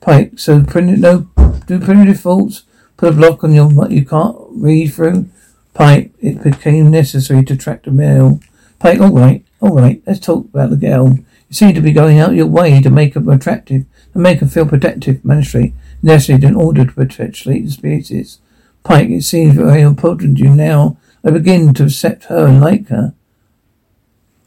Pike, 0.00 0.38
so 0.38 0.62
primitive, 0.62 1.00
no, 1.00 1.28
do 1.66 1.80
primitive 1.80 2.20
faults 2.20 2.62
put 2.96 3.08
a 3.08 3.16
block 3.16 3.42
on 3.42 3.52
your 3.52 3.68
you 3.90 4.04
can't 4.04 4.36
read 4.50 4.94
through? 4.94 5.28
Pike, 5.74 6.12
it 6.20 6.42
became 6.42 6.90
necessary 6.90 7.44
to 7.44 7.56
track 7.56 7.82
the 7.82 7.90
male. 7.90 8.40
Pike, 8.78 9.00
all 9.00 9.10
right, 9.10 9.44
all 9.60 9.74
right, 9.74 10.02
let's 10.06 10.20
talk 10.20 10.44
about 10.46 10.70
the 10.70 10.76
girl. 10.76 11.18
You 11.48 11.54
seem 11.54 11.74
to 11.74 11.80
be 11.80 11.92
going 11.92 12.18
out 12.18 12.34
your 12.34 12.46
way 12.46 12.80
to 12.82 12.90
make 12.90 13.14
her 13.14 13.32
attractive, 13.32 13.84
and 14.12 14.22
make 14.22 14.40
her 14.40 14.46
feel 14.46 14.66
protective, 14.66 15.24
magistrate, 15.24 15.72
necessary 16.02 16.42
in 16.42 16.56
order 16.56 16.84
to 16.84 16.92
perpetuate 16.92 17.62
the 17.62 17.70
species. 17.70 18.40
Pike, 18.84 19.08
it 19.08 19.22
seems 19.22 19.54
very 19.54 19.80
important 19.80 20.38
to 20.38 20.44
you 20.44 20.54
now. 20.54 20.96
I 21.24 21.30
begin 21.30 21.74
to 21.74 21.84
accept 21.84 22.24
her 22.24 22.46
and 22.46 22.60
like 22.60 22.88
her. 22.88 23.14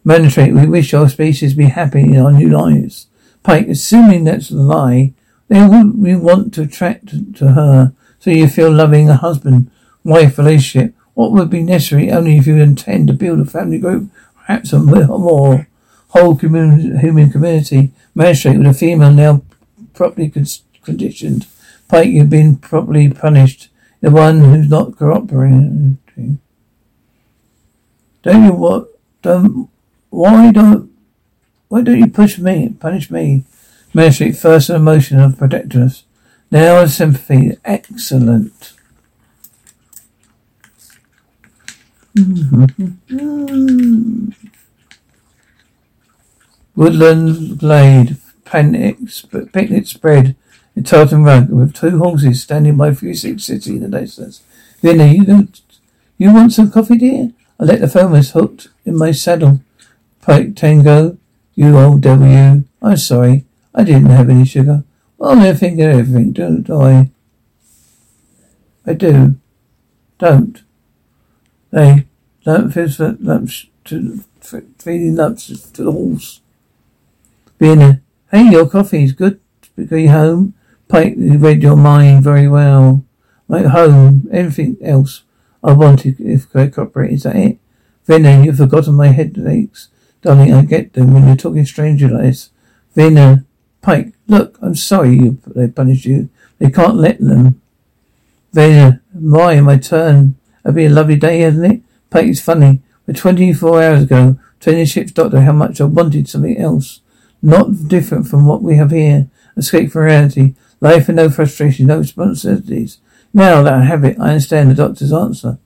Magistrate, 0.03 0.53
we 0.53 0.65
wish 0.65 0.93
our 0.93 1.09
species 1.09 1.53
be 1.53 1.65
happy 1.65 2.01
in 2.01 2.17
our 2.17 2.31
new 2.31 2.49
lives. 2.49 3.07
Pike, 3.43 3.67
assuming 3.67 4.23
that's 4.23 4.51
a 4.51 4.55
lie, 4.55 5.13
then 5.47 6.01
we 6.01 6.15
want 6.15 6.53
to 6.53 6.63
attract 6.63 7.35
to 7.35 7.49
her 7.49 7.93
so 8.19 8.29
you 8.29 8.47
feel 8.47 8.71
loving 8.71 9.09
a 9.09 9.15
husband, 9.15 9.71
wife 10.03 10.37
relationship 10.37 10.93
what 11.19 11.33
would 11.33 11.49
be 11.49 11.61
necessary 11.61 12.09
only 12.13 12.37
if 12.37 12.47
you 12.47 12.55
intend 12.55 13.05
to 13.05 13.13
build 13.13 13.41
a 13.41 13.45
family 13.45 13.77
group, 13.77 14.09
a 14.49 14.79
more 14.79 15.67
whole 16.09 16.35
human 16.35 17.31
community. 17.31 17.91
Magistrate 18.15 18.57
with 18.57 18.67
a 18.67 18.73
female 18.73 19.13
now 19.13 19.43
properly 19.93 20.31
conditioned. 20.83 21.45
Pike, 21.87 22.09
you've 22.09 22.29
been 22.29 22.57
properly 22.57 23.09
punished. 23.09 23.69
The 24.01 24.11
one 24.11 24.41
who's 24.41 24.69
not 24.69 24.97
cooperating. 24.97 25.97
Don't 28.23 28.45
you 28.45 28.53
what? 28.53 28.87
Don't 29.21 29.69
why 30.09 30.51
don't 30.51 30.91
why 31.67 31.81
don't 31.81 31.99
you 31.99 32.07
push 32.07 32.39
me, 32.39 32.69
punish 32.79 33.11
me? 33.11 33.43
Magistrate, 33.93 34.37
first 34.37 34.69
an 34.69 34.77
emotion 34.77 35.19
of 35.19 35.37
protectiveness, 35.37 36.03
now 36.51 36.81
a 36.81 36.87
sympathy. 36.87 37.57
Excellent. 37.65 38.73
Mm-hmm. 42.19 44.29
Woodland 46.75 47.59
glade, 47.59 48.17
picnic, 48.45 48.97
picnic 49.53 49.87
spread, 49.87 50.35
a 50.75 50.81
tartan 50.81 51.23
rug 51.23 51.49
with 51.49 51.73
two 51.73 51.97
horses 51.97 52.41
standing 52.41 52.77
by 52.77 52.91
Fusic 52.91 53.41
City 53.41 53.77
in 53.77 53.89
the 53.89 53.99
distance. 53.99 54.41
Vina, 54.81 55.05
you 55.05 55.47
you 56.17 56.33
want 56.33 56.53
some 56.53 56.71
coffee, 56.71 56.97
dear? 56.97 57.31
I 57.59 57.63
let 57.63 57.79
the 57.79 57.87
thermos 57.87 58.31
hooked 58.31 58.69
in 58.85 58.97
my 58.97 59.11
saddle. 59.11 59.61
Pike 60.21 60.55
Tango, 60.55 61.17
you 61.55 61.77
old 61.77 62.05
you. 62.05 62.65
I'm 62.81 62.97
sorry, 62.97 63.45
I 63.73 63.83
didn't 63.83 64.09
have 64.09 64.29
any 64.29 64.45
sugar. 64.45 64.83
Well, 65.17 65.39
I 65.39 65.53
think 65.53 65.79
of 65.79 65.87
everything, 65.87 66.33
don't 66.33 66.69
I? 66.69 67.11
I 68.85 68.93
do. 68.93 69.35
Don't. 70.17 70.63
They 71.71 72.05
don't 72.57 73.23
lunch 73.23 73.69
to 73.85 74.23
feeding 74.77 75.15
nuts 75.15 75.47
to 75.71 75.83
the 75.83 75.91
horse. 75.91 76.41
Being 77.57 78.01
hey, 78.31 78.49
your 78.49 78.69
coffee 78.69 79.03
is 79.03 79.13
good. 79.13 79.39
Go 79.77 80.07
home. 80.07 80.53
Pike, 80.87 81.15
you 81.17 81.37
read 81.37 81.61
your 81.61 81.75
mind 81.75 82.23
very 82.23 82.47
well. 82.47 83.03
Like 83.47 83.65
home, 83.65 84.27
everything 84.31 84.77
else 84.81 85.23
I 85.63 85.73
wanted 85.73 86.19
if 86.19 86.55
I 86.55 86.67
cooperate. 86.67 87.13
Is 87.13 87.23
that 87.23 87.35
it? 87.35 87.59
Vina, 88.05 88.43
you've 88.43 88.57
forgotten 88.57 88.95
my 88.95 89.07
headaches. 89.07 89.89
Darling, 90.21 90.53
I 90.53 90.63
get 90.63 90.93
them 90.93 91.13
when 91.13 91.27
you're 91.27 91.35
talking 91.35 91.65
stranger 91.65 92.09
like 92.09 92.23
this. 92.23 92.49
Vina, 92.95 93.45
Pike, 93.81 94.13
look, 94.27 94.57
I'm 94.61 94.75
sorry 94.75 95.15
you, 95.15 95.37
they 95.45 95.67
punished 95.67 96.05
you. 96.05 96.29
They 96.57 96.69
can't 96.69 96.95
let 96.95 97.19
them. 97.19 97.61
Vina, 98.51 99.01
my, 99.13 99.61
my 99.61 99.77
turn. 99.77 100.35
It'll 100.65 100.73
be 100.73 100.85
a 100.85 100.89
lovely 100.89 101.15
day, 101.15 101.41
isn't 101.43 101.63
it? 101.63 101.81
It's 102.13 102.41
funny. 102.41 102.81
But 103.05 103.17
24 103.17 103.83
hours 103.83 104.03
ago, 104.03 104.39
telling 104.59 104.85
ship's 104.85 105.11
doctor 105.11 105.41
how 105.41 105.51
much 105.51 105.81
I 105.81 105.85
wanted 105.85 106.27
something 106.27 106.57
else. 106.57 107.01
Not 107.41 107.87
different 107.87 108.27
from 108.27 108.45
what 108.45 108.61
we 108.61 108.75
have 108.75 108.91
here. 108.91 109.29
Escape 109.55 109.91
from 109.91 110.03
reality. 110.03 110.55
Life 110.81 111.09
and 111.09 111.17
no 111.17 111.29
frustration, 111.29 111.87
no 111.87 111.99
responsibilities. 111.99 112.99
Now 113.33 113.61
that 113.63 113.73
I 113.73 113.83
have 113.83 114.03
it, 114.03 114.19
I 114.19 114.29
understand 114.29 114.71
the 114.71 114.75
doctor's 114.75 115.13
answer. 115.13 115.59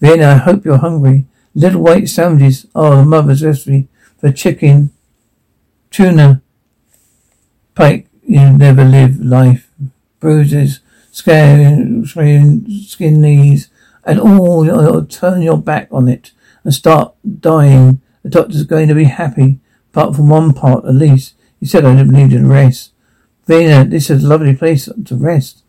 Vina, 0.00 0.26
I 0.26 0.36
hope 0.36 0.64
you're 0.64 0.78
hungry. 0.78 1.26
Little 1.54 1.82
white 1.82 2.08
sandwiches. 2.08 2.66
Oh, 2.74 2.96
the 2.96 3.04
mother's 3.04 3.44
recipe 3.44 3.88
for 4.18 4.30
chicken, 4.32 4.90
tuna. 5.90 6.42
Pike, 7.74 8.08
you 8.22 8.50
never 8.50 8.84
live 8.84 9.20
life. 9.20 9.70
Bruises, 10.20 10.80
skin, 11.10 12.04
skin 12.06 13.20
knees, 13.20 13.70
and 14.08 14.18
all, 14.18 14.64
you'll 14.64 15.04
turn 15.04 15.42
your 15.42 15.58
back 15.58 15.88
on 15.92 16.08
it 16.08 16.32
and 16.64 16.72
start 16.72 17.14
dying. 17.40 18.00
The 18.22 18.30
doctor's 18.30 18.64
going 18.64 18.88
to 18.88 18.94
be 18.94 19.04
happy, 19.04 19.60
apart 19.92 20.16
from 20.16 20.30
one 20.30 20.54
part 20.54 20.86
at 20.86 20.94
least. 20.94 21.34
He 21.60 21.66
said 21.66 21.84
I 21.84 21.94
didn't 21.94 22.14
need 22.14 22.30
to 22.30 22.42
rest. 22.42 22.92
Vina, 23.46 23.84
this 23.84 24.08
is 24.08 24.24
a 24.24 24.26
lovely 24.26 24.56
place 24.56 24.88
to 25.04 25.14
rest. 25.14 25.62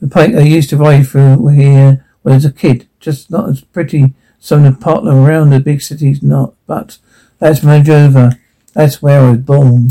The 0.00 0.08
pike 0.08 0.34
I 0.34 0.40
used 0.40 0.68
to 0.70 0.76
ride 0.76 1.06
through 1.06 1.46
here 1.48 2.04
when 2.22 2.32
I 2.32 2.36
was 2.36 2.44
a 2.44 2.52
kid, 2.52 2.88
just 2.98 3.30
not 3.30 3.48
as 3.48 3.60
pretty 3.60 4.14
some 4.40 4.64
of 4.64 4.74
the 4.74 4.84
partner 4.84 5.12
around 5.12 5.50
the 5.50 5.60
big 5.60 5.80
cities 5.80 6.24
not, 6.24 6.54
but 6.66 6.98
that's 7.38 7.62
Mojave. 7.62 8.36
That's 8.74 9.00
where 9.00 9.20
I 9.20 9.30
was 9.30 9.38
born. 9.38 9.90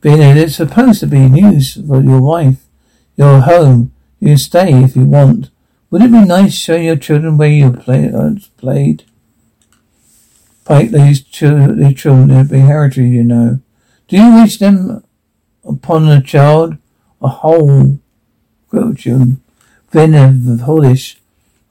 Being 0.00 0.20
it's 0.20 0.56
supposed 0.56 1.00
to 1.00 1.06
be 1.06 1.28
news 1.28 1.74
for 1.74 2.02
your 2.02 2.22
wife, 2.22 2.64
your 3.16 3.40
home. 3.40 3.92
You 4.22 4.28
can 4.28 4.38
stay 4.38 4.72
if 4.84 4.94
you 4.94 5.04
want. 5.04 5.50
Would 5.90 6.02
it 6.02 6.12
be 6.12 6.24
nice 6.24 6.54
showing 6.54 6.84
your 6.84 6.94
children 6.94 7.36
where 7.36 7.48
you 7.48 7.72
play, 7.72 8.08
uh, 8.08 8.34
played? 8.56 9.02
Pike, 10.64 10.92
these 10.92 11.24
children, 11.24 11.80
these 11.80 11.96
children 11.96 12.28
have 12.28 12.52
inherited, 12.52 13.02
you 13.02 13.24
know. 13.24 13.58
Do 14.06 14.16
you 14.16 14.32
wish 14.32 14.58
them 14.60 15.02
upon 15.64 16.06
a 16.06 16.22
child? 16.22 16.76
A 17.20 17.26
whole. 17.26 17.98
Then 18.70 20.14
of 20.14 20.60
Polish. 20.60 21.18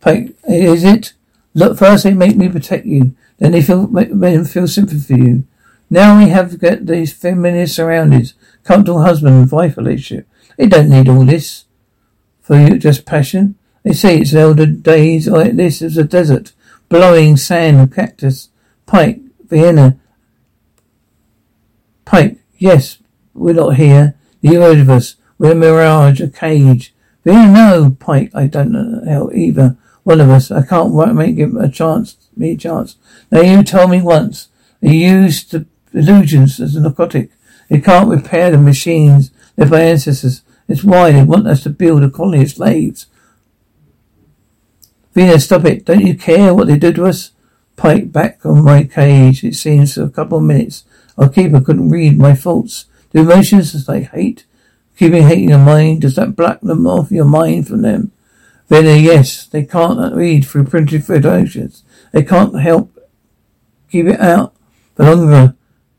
Pike, 0.02 0.36
is 0.46 0.84
it? 0.84 1.14
Look, 1.54 1.78
first 1.78 2.04
they 2.04 2.14
make 2.14 2.36
me 2.36 2.50
protect 2.50 2.86
you. 2.86 3.16
Then 3.38 3.54
they 3.54 3.62
feel, 3.62 3.88
make 3.88 4.12
them 4.12 4.44
feel 4.44 4.68
sympathy 4.68 5.00
for 5.00 5.14
you. 5.14 5.46
Now 5.90 6.18
we 6.18 6.28
have 6.32 6.60
got 6.60 6.86
these 6.86 7.14
familiar 7.14 7.66
surroundings, 7.66 8.34
comfortable 8.66 9.04
husband 9.04 9.36
and 9.36 9.50
wife 9.50 9.78
relationship. 9.78 10.28
They 10.58 10.68
don't 10.68 10.90
need 10.90 11.08
all 11.08 11.24
this. 11.24 11.64
For 12.42 12.58
you, 12.58 12.78
just 12.78 13.06
passion. 13.06 13.56
They 13.84 13.94
say 13.94 14.20
it's 14.20 14.34
elder 14.34 14.66
days 14.66 15.28
like 15.28 15.56
this 15.56 15.82
as 15.82 15.98
a 15.98 16.04
desert, 16.04 16.54
blowing 16.90 17.38
sand 17.38 17.78
and 17.78 17.94
cactus. 17.94 18.50
Pike, 18.86 19.22
Vina. 19.48 19.98
Pike, 22.06 22.38
yes, 22.58 22.98
we're 23.34 23.54
not 23.54 23.78
here. 23.78 24.16
The 24.42 24.56
of 24.56 24.90
us. 24.90 25.16
We're 25.38 25.54
a 25.54 25.56
mirage, 25.56 26.22
a 26.22 26.30
cage. 26.30 26.94
Vina, 27.24 27.48
no, 27.52 27.96
Pike, 28.00 28.32
I 28.34 28.48
don't 28.48 28.72
know 28.72 29.02
how 29.08 29.30
either 29.32 29.78
one 30.04 30.20
of 30.20 30.30
us. 30.30 30.52
I 30.52 30.66
can't 30.66 31.16
make 31.16 31.38
him 31.38 31.58
a 31.58 31.70
chance, 31.70 32.18
me 32.36 32.52
a 32.52 32.58
chance. 32.58 32.98
Now 33.32 33.42
you 33.42 33.64
told 33.64 33.92
me 33.92 34.02
once, 34.02 34.50
they 34.82 34.96
used 34.96 35.52
the 35.52 35.66
illusions 35.94 36.60
as 36.60 36.76
a 36.76 36.82
narcotic. 36.82 37.32
They 37.70 37.80
can't 37.80 38.10
repair 38.10 38.52
the 38.52 38.58
machines 38.58 39.32
left 39.58 39.72
by 39.72 39.82
ancestors. 39.82 40.42
It's 40.72 40.84
why 40.86 41.12
they 41.12 41.24
want 41.24 41.48
us 41.48 41.64
to 41.64 41.70
build 41.70 42.02
a 42.02 42.10
colony 42.10 42.44
of 42.44 42.52
slaves. 42.52 43.08
Venus, 45.14 45.44
stop 45.44 45.66
it. 45.66 45.86
Don't 45.86 46.06
you 46.06 46.16
care 46.16 46.56
what 46.56 46.68
they 46.68 46.78
do 46.78 46.94
to 46.94 47.08
us? 47.08 47.32
Pike 47.76 48.12
back 48.12 48.46
on 48.46 48.64
my 48.64 48.86
cage. 48.86 49.44
It 49.44 49.56
seems 49.56 49.96
for 49.96 50.04
a 50.04 50.10
couple 50.10 50.38
of 50.38 50.46
minutes. 50.46 50.86
Our 51.18 51.28
keeper 51.28 51.60
couldn't 51.60 51.90
read 51.90 52.18
my 52.18 52.34
thoughts. 52.34 52.86
The 53.12 53.20
emotions 53.20 53.76
is 53.76 53.90
like 53.90 54.12
hate. 54.12 54.46
Keeping 54.98 55.24
hate 55.24 55.44
in 55.44 55.50
your 55.50 55.60
mind. 55.60 56.02
Does 56.02 56.16
that 56.16 56.38
black 56.38 56.62
them 56.62 56.88
off 56.88 57.12
your 57.12 57.26
mind 57.26 57.68
from 57.68 57.82
them? 57.82 58.14
Then, 58.70 59.04
yes, 59.04 59.46
they 59.48 59.66
can't 59.66 60.16
read 60.16 60.46
through 60.46 60.66
printed 60.66 61.04
photos. 61.04 61.84
They 62.14 62.24
can't 62.24 62.62
help 62.62 62.98
keep 63.92 64.06
it 64.06 64.22
out 64.22 64.56
for 64.96 65.04
longer. 65.04 65.56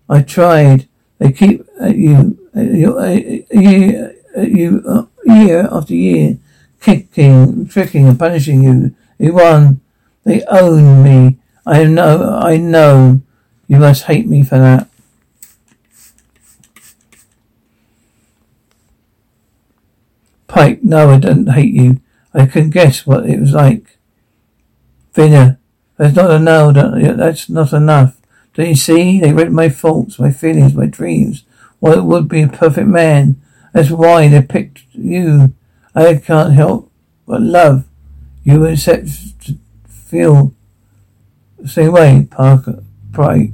I 0.09 0.23
tried. 0.23 0.89
They 1.19 1.33
keep 1.33 1.67
you, 1.83 2.39
you, 2.55 2.99
at 2.99 3.53
you, 3.53 4.22
at 4.35 4.51
you 4.51 4.83
uh, 4.87 5.05
year 5.25 5.69
after 5.71 5.95
year, 5.95 6.39
kicking, 6.81 7.69
tricking, 7.69 8.09
and 8.09 8.19
punishing 8.19 8.63
you. 8.63 8.95
Won. 9.33 9.81
They 10.25 10.45
own 10.45 11.03
me. 11.03 11.39
I 11.67 11.85
know. 11.85 12.39
I 12.41 12.57
know. 12.57 13.21
You 13.69 13.79
must 13.79 14.05
hate 14.05 14.27
me 14.27 14.43
for 14.43 14.59
that. 14.59 14.89
Pike, 20.47 20.83
no, 20.83 21.11
I 21.11 21.19
don't 21.19 21.47
hate 21.47 21.73
you. 21.73 22.01
I 22.35 22.47
can 22.47 22.71
guess 22.71 23.07
what 23.07 23.25
it 23.25 23.41
was 23.41 23.53
like. 23.53 23.99
Vina, 25.15 25.59
that's 25.97 26.15
not 26.15 26.31
enough. 26.31 26.75
That's 26.75 27.49
not 27.49 27.73
enough. 27.73 28.19
Don't 28.55 28.69
you 28.69 28.77
see? 28.77 29.21
They 29.21 29.33
read 29.33 29.53
my 29.53 29.69
thoughts, 29.69 30.19
my 30.19 30.31
feelings, 30.31 30.75
my 30.75 30.87
dreams. 30.87 31.45
What 31.81 32.05
would 32.05 32.29
be 32.29 32.43
a 32.43 32.49
perfect 32.49 32.87
man. 32.87 33.41
That's 33.73 33.91
why 33.91 34.29
they 34.29 34.43
picked 34.43 34.85
you. 34.93 35.55
I 35.95 36.15
can't 36.17 36.55
help 36.55 36.91
but 37.27 37.41
love 37.41 37.85
you 38.45 38.77
to 38.77 39.07
feel 39.87 40.55
the 41.59 41.69
same 41.69 41.93
way, 41.93 42.29
Parker 42.31 42.83
Pike. 43.13 43.53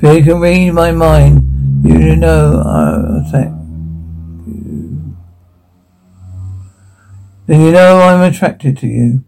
If 0.00 0.02
you 0.02 0.22
can 0.22 0.40
read 0.40 0.70
my 0.72 0.92
mind, 0.92 1.84
you 1.84 2.16
know 2.16 2.62
I'll 2.64 3.26
attack 3.26 3.50
you. 4.46 5.16
Then 7.46 7.60
you 7.60 7.72
know 7.72 8.00
I'm 8.00 8.22
attracted 8.22 8.78
to 8.78 8.86
you. 8.86 9.24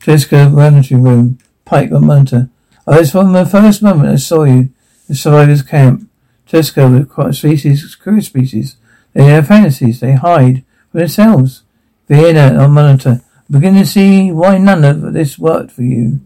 Jessica 0.00 0.48
vanity 0.48 0.94
room. 0.94 1.38
Pike 1.64 1.92
on 1.92 2.06
Munter. 2.06 2.48
I 2.86 3.00
was 3.00 3.10
from 3.12 3.32
the 3.32 3.44
first 3.44 3.82
moment 3.82 4.08
I 4.08 4.16
saw 4.16 4.44
you, 4.44 4.70
the 5.08 5.14
survivors' 5.14 5.62
camp. 5.62 6.08
Jessica 6.46 6.88
with 6.88 7.10
quite 7.10 7.30
a 7.30 7.32
species, 7.34 7.94
queer 7.94 8.22
species. 8.22 8.76
They 9.12 9.24
have 9.24 9.48
fantasies. 9.48 10.00
They 10.00 10.12
hide 10.12 10.64
for 10.90 10.98
themselves. 10.98 11.62
Vina 12.08 12.54
on 12.58 12.70
monitor. 12.72 13.22
Begin 13.50 13.74
to 13.74 13.86
see 13.86 14.30
why 14.30 14.58
none 14.58 14.84
of 14.84 15.12
this 15.12 15.38
worked 15.38 15.72
for 15.72 15.82
you. 15.82 16.20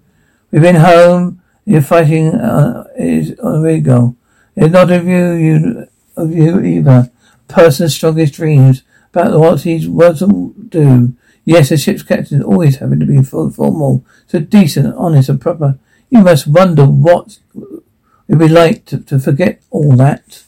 We've 0.51 0.63
been 0.63 0.77
home. 0.77 1.41
You're 1.65 1.83
fighting 1.83 2.35
uh, 2.35 2.85
is 2.97 3.35
Rigel. 3.43 4.17
It's 4.57 4.73
not 4.73 4.91
of 4.91 5.07
you, 5.07 5.33
you 5.33 5.89
of 6.17 6.35
you 6.35 6.61
either. 6.61 7.11
Person's 7.49 7.95
strongest 7.95 8.35
dreams 8.35 8.83
about 9.13 9.39
what 9.39 9.63
he 9.63 9.87
will 9.89 10.15
do. 10.69 11.15
Yes, 11.45 11.71
a 11.71 11.77
ship's 11.77 12.03
captain 12.03 12.39
is 12.39 12.45
always 12.45 12.77
having 12.77 13.01
to 13.01 13.07
be 13.07 13.23
formal, 13.23 14.05
so 14.27 14.39
decent, 14.39 14.95
honest, 14.97 15.29
and 15.29 15.41
proper. 15.41 15.79
You 16.09 16.21
must 16.21 16.47
wonder 16.47 16.85
what 16.85 17.39
it 17.55 17.83
would 18.29 18.39
be 18.39 18.49
like 18.49 18.85
to, 18.87 18.99
to 19.01 19.19
forget 19.19 19.61
all 19.71 19.97
that. 19.97 20.45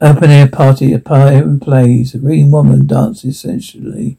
Open 0.00 0.30
air 0.30 0.48
party, 0.48 0.92
a 0.92 0.98
pirate 0.98 1.60
plays, 1.60 2.14
a 2.14 2.18
green 2.18 2.50
woman 2.50 2.86
dances 2.86 3.40
sensually. 3.40 4.16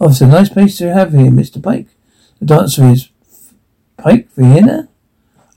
Officer, 0.00 0.26
nice 0.26 0.48
place 0.48 0.76
to 0.78 0.92
have 0.92 1.12
here, 1.12 1.30
Mr. 1.30 1.62
Pike. 1.62 1.88
The 2.40 2.46
dancer 2.46 2.84
is 2.86 3.10
Pike 3.96 4.28
Vina? 4.32 4.88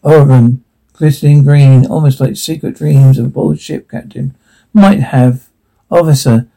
Orion, 0.03 0.63
glistening 0.93 1.43
green, 1.43 1.85
almost 1.87 2.19
like 2.19 2.35
secret 2.35 2.75
dreams 2.75 3.17
of 3.17 3.25
a 3.25 3.29
bold 3.29 3.59
ship 3.59 3.89
captain 3.89 4.35
might 4.73 4.99
have. 4.99 5.47
Officer, 5.89 6.47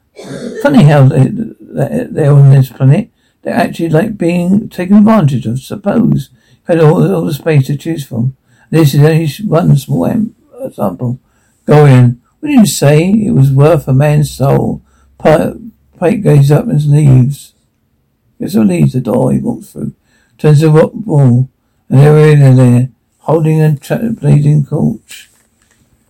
Funny 0.62 0.84
how 0.84 1.08
they, 1.08 1.28
they're 1.28 2.32
on 2.32 2.50
this 2.50 2.70
planet. 2.70 3.10
They're 3.42 3.54
actually 3.54 3.90
like 3.90 4.16
being 4.16 4.68
taken 4.68 4.96
advantage 4.96 5.46
of. 5.46 5.60
Suppose 5.60 6.30
had 6.64 6.80
all, 6.80 7.14
all 7.14 7.24
the 7.24 7.34
space 7.34 7.66
to 7.66 7.76
choose 7.76 8.04
from. 8.04 8.36
This 8.70 8.94
is 8.94 9.02
only 9.02 9.28
one 9.46 9.76
small 9.76 10.30
example. 10.60 11.20
Go 11.66 11.86
in. 11.86 12.22
Did 12.46 12.60
you 12.60 12.66
say? 12.66 13.10
It 13.10 13.32
was 13.32 13.50
worth 13.50 13.88
a 13.88 13.92
man's 13.92 14.30
soul. 14.30 14.80
Pike 15.18 16.22
goes 16.22 16.50
up 16.52 16.68
and 16.68 16.84
leaves. 16.84 17.54
Gets 18.38 18.54
up 18.54 18.66
leaves 18.66 18.92
the 18.92 19.00
door 19.00 19.32
he 19.32 19.38
walks 19.38 19.72
through. 19.72 19.94
Turns 20.38 20.60
the 20.60 20.70
rock 20.70 20.92
wall. 20.94 21.48
And 21.88 22.00
they're 22.00 22.32
in 22.32 22.56
there, 22.56 22.88
holding 23.18 23.60
a 23.60 23.76
tra- 23.76 24.10
bleeding 24.10 24.64
corpse. 24.64 25.28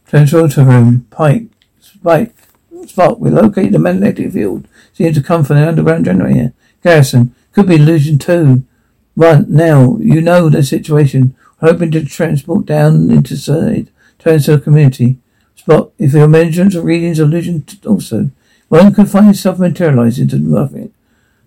Transfer 0.07 0.49
to 0.49 0.65
room. 0.65 1.07
Pike. 1.11 1.47
Spike 1.81 2.35
Spock. 2.83 3.19
We 3.19 3.31
locate 3.31 3.73
the 3.73 3.79
magnetic 3.79 4.33
field. 4.33 4.69
Seems 4.93 5.17
to 5.17 5.23
come 5.23 5.43
from 5.43 5.57
the 5.57 5.69
underground 5.69 6.05
generator. 6.05 6.53
Garrison. 6.83 7.35
Could 7.53 7.69
be 7.69 7.77
illusion 7.77 8.19
too. 8.19 8.65
Right 9.17 9.49
now, 9.49 9.97
you 10.01 10.21
know 10.21 10.51
the 10.51 10.63
situation. 10.63 11.35
hoping 11.61 11.91
to 11.93 12.05
transport 12.05 12.67
down 12.67 13.11
into 13.11 13.35
side, 13.37 13.89
turn 14.19 14.41
to 14.41 14.57
the 14.57 14.63
community. 14.63 15.19
Spock. 15.67 15.93
If 15.99 16.13
your 16.13 16.29
measurements 16.29 16.77
or 16.77 16.83
readings 16.83 17.21
are 17.21 17.25
illusion 17.25 17.65
also. 17.87 18.31
One 18.69 18.95
can 18.95 19.07
find 19.07 19.27
himself 19.27 19.59
materialized 19.59 20.19
into 20.19 20.39
nothing. 20.39 20.93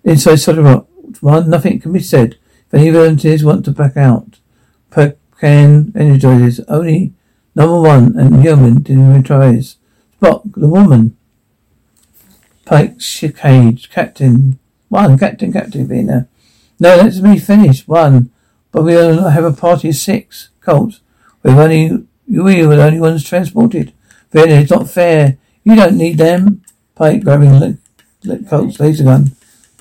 Inside 0.03 0.35
solid 0.35 0.63
rock. 0.63 0.87
One, 1.21 1.49
nothing 1.49 1.79
can 1.79 1.91
be 1.91 1.99
said. 1.99 2.37
If 2.67 2.73
any 2.73 2.89
volunteers 2.91 3.43
want 3.43 3.65
to 3.65 3.71
back 3.71 3.97
out. 3.97 4.39
Per 4.89 5.15
can 5.39 5.93
energizes 5.95 6.59
only 6.67 7.13
number 7.55 7.79
one 7.79 8.17
and 8.17 8.41
human 8.41 8.81
didn't 8.81 9.23
tries. 9.23 9.77
Spock, 10.21 10.43
the 10.55 10.67
woman. 10.67 11.15
Pike 12.65 12.99
cage. 12.99 13.89
Captain. 13.89 14.59
One. 14.89 15.17
Captain, 15.17 15.51
Captain 15.51 15.87
Vina. 15.87 16.27
No, 16.79 16.95
let's 16.97 17.19
be 17.19 17.39
finished. 17.39 17.87
One. 17.87 18.31
But 18.71 18.83
we'll 18.83 19.29
have 19.29 19.43
a 19.43 19.51
party 19.51 19.89
of 19.89 19.95
six. 19.95 20.49
Colt. 20.61 20.99
We've 21.41 21.57
only, 21.57 22.05
we 22.27 22.65
were 22.65 22.75
the 22.75 22.85
only 22.85 22.99
ones 22.99 23.23
transported. 23.23 23.93
Vina, 24.31 24.53
it's 24.55 24.71
not 24.71 24.89
fair. 24.89 25.37
You 25.63 25.75
don't 25.75 25.97
need 25.97 26.17
them. 26.17 26.63
Pike 26.95 27.23
grabbing 27.23 27.59
le- 27.59 27.77
le- 28.23 28.43
Colt's 28.43 28.79
laser 28.79 29.03
gun. 29.03 29.31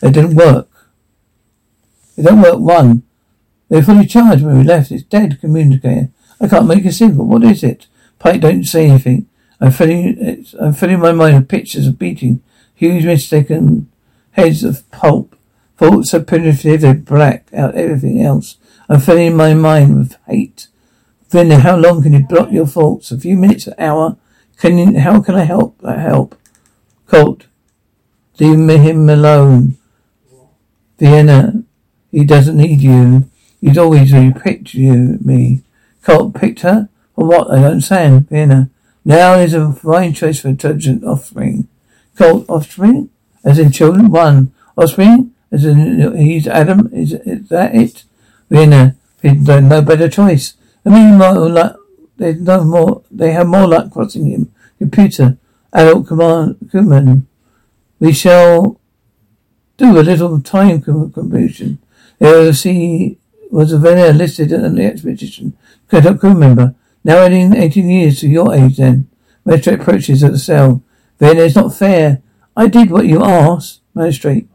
They 0.01 0.11
didn't 0.11 0.37
work. 0.37 0.69
They 2.17 2.23
don't 2.23 2.43
work. 2.43 2.59
One. 2.59 3.03
They're 3.69 3.83
fully 3.83 4.07
charged 4.07 4.45
when 4.45 4.59
we 4.59 4.65
left. 4.65 4.91
It's 4.91 5.03
dead 5.03 5.41
communicator. 5.41 6.11
I 6.41 6.49
can't 6.49 6.67
make 6.67 6.85
a 6.85 6.93
signal. 6.93 7.27
What 7.27 7.45
is 7.45 7.63
it? 7.63 7.87
Pike, 8.19 8.41
don't 8.41 8.65
say 8.65 8.89
anything. 8.89 9.29
I'm 9.61 9.73
filling, 9.73 10.47
I'm 10.61 10.73
filling 10.73 11.01
my 11.01 11.13
mind 11.13 11.37
with 11.37 11.49
pictures 11.49 11.87
of 11.87 11.99
beating, 11.99 12.43
huge 12.75 13.05
mistaken 13.05 13.91
heads 14.33 14.63
of 14.63 14.89
pulp, 14.93 15.37
thoughts 15.77 16.13
so 16.13 16.23
primitive 16.23 16.81
they 16.81 16.93
black 16.93 17.49
out 17.53 17.75
everything 17.75 18.23
else. 18.23 18.57
I'm 18.89 19.01
filling 19.01 19.37
my 19.37 19.55
mind 19.55 19.99
with 19.99 20.17
hate. 20.27 20.69
Then 21.31 21.51
how 21.51 21.77
long 21.77 22.03
can 22.03 22.13
you 22.13 22.25
block 22.27 22.53
your 22.53 22.67
thoughts? 22.67 23.11
A 23.11 23.19
few 23.19 23.37
minutes, 23.37 23.67
an 23.67 23.75
hour? 23.79 24.17
Can 24.59 24.97
how 24.97 25.21
can 25.21 25.37
I 25.37 25.45
help? 25.45 25.81
I 25.85 25.99
help. 25.99 26.35
Colt, 27.07 27.47
leave 28.41 28.59
him 28.59 29.09
alone. 29.09 29.77
Vina, 30.99 31.63
he 32.11 32.25
doesn't 32.25 32.57
need 32.57 32.81
you. 32.81 33.31
He's 33.61 33.79
always 33.79 34.13
picked 34.43 34.75
you, 34.75 35.19
me. 35.21 35.63
Colt 36.03 36.35
picked 36.35 36.61
her? 36.61 36.89
For 37.15 37.25
what? 37.27 37.51
I 37.51 37.57
don't 37.57 37.65
understand. 37.65 38.29
Vina. 38.29 38.71
Now 39.05 39.35
is 39.35 39.55
a 39.55 39.73
fine 39.73 40.13
choice 40.13 40.41
for 40.41 40.49
intelligent 40.49 41.05
offspring. 41.05 41.69
Colt 42.17 42.45
offspring? 42.49 43.11
As 43.45 43.59
in 43.59 43.71
children? 43.71 44.11
One. 44.11 44.53
Offspring? 44.77 45.33
As 45.53 45.65
in 45.65 46.17
he's 46.17 46.47
Adam? 46.49 46.91
Is, 46.93 47.13
is 47.13 47.49
that 47.49 47.75
it? 47.75 48.05
Vina. 48.51 48.97
No 49.23 49.83
better 49.83 50.09
choice. 50.09 50.55
I 50.85 50.91
mean, 50.91 51.19
There's 52.19 52.41
no 52.41 52.65
more. 52.65 53.03
They 53.11 53.33
have 53.33 53.47
more 53.47 53.67
luck 53.67 53.93
crossing 53.93 54.27
him. 54.27 54.53
Computer. 54.79 55.39
Adult 55.73 56.07
command. 56.07 56.69
Human. 56.73 57.27
We 58.01 58.13
shall 58.13 58.81
do 59.77 59.99
a 59.99 60.03
little 60.03 60.41
time 60.41 60.83
conversion. 60.83 61.79
There 62.19 62.45
was 62.45 63.73
a 63.73 63.79
very 63.79 64.13
listed 64.13 64.53
on 64.53 64.75
the 64.75 64.85
expedition. 64.85 65.57
Crew 65.89 66.35
member. 66.35 66.75
Now 67.05 67.19
adding 67.19 67.55
18 67.55 67.89
years 67.89 68.21
to 68.21 68.29
your 68.29 68.55
age 68.55 68.77
then. 68.77 69.09
Magistrate 69.45 69.81
approaches 69.81 70.23
at 70.25 70.33
the 70.33 70.39
cell. 70.39 70.83
Then 71.19 71.39
it's 71.39 71.55
not 71.55 71.75
fair. 71.75 72.21
I 72.57 72.67
did 72.67 72.91
what 72.91 73.07
you 73.07 73.23
asked. 73.23 73.81
Magistrate. 73.95 74.49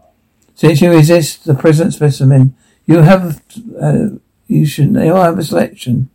Since 0.56 0.82
you 0.82 0.92
resist 0.92 1.46
the 1.46 1.56
present 1.56 1.94
specimen, 1.94 2.56
you 2.86 3.00
have, 3.00 3.42
uh, 3.82 4.10
you 4.48 4.66
should, 4.66 4.94
you 4.94 5.16
have 5.16 5.40
a 5.40 5.44
selection. 5.44 6.10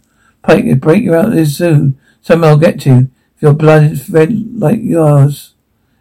Pike, 0.49 0.65
you 0.65 0.77
break 0.77 1.03
you 1.03 1.15
out 1.15 1.27
of 1.27 1.35
this 1.35 1.57
zoo. 1.57 1.93
I'll 2.27 2.57
get 2.57 2.81
to 2.81 2.89
you. 2.89 3.11
If 3.37 3.43
your 3.43 3.53
blood 3.53 3.83
is 3.83 4.09
red 4.09 4.33
like 4.59 4.81
yours, 4.81 5.53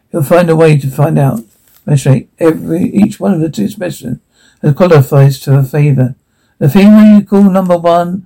you'll 0.10 0.24
find 0.24 0.50
a 0.50 0.56
way 0.56 0.78
to 0.78 0.90
find 0.90 1.20
out. 1.20 1.42
Magistrate, 1.86 2.30
every, 2.40 2.84
each 2.84 3.20
one 3.20 3.34
of 3.34 3.42
the 3.42 3.50
two 3.50 3.68
specimens 3.68 4.22
has 4.62 4.74
qualifies 4.74 5.42
to 5.42 5.58
a 5.58 5.64
favour. 5.64 6.16
The 6.60 6.70
female 6.70 7.18
you 7.20 7.26
call 7.26 7.44
number 7.44 7.78
one 7.78 8.26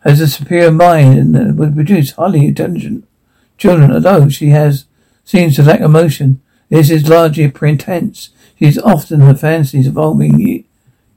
has 0.00 0.20
a 0.20 0.26
superior 0.26 0.70
mind 0.70 1.34
and 1.34 1.58
would 1.58 1.74
produce 1.74 2.12
highly 2.12 2.48
intelligent 2.48 3.08
children, 3.56 3.92
although 3.92 4.28
she 4.28 4.50
has 4.50 4.84
seems 5.24 5.56
to 5.56 5.62
lack 5.62 5.80
emotion. 5.80 6.42
This 6.68 6.90
is 6.90 7.08
largely 7.08 7.50
pretense. 7.50 8.28
She 8.58 8.66
is 8.66 8.76
often 8.76 9.20
her 9.20 9.34
fancies 9.34 9.86
involving 9.86 10.38
you, 10.38 10.64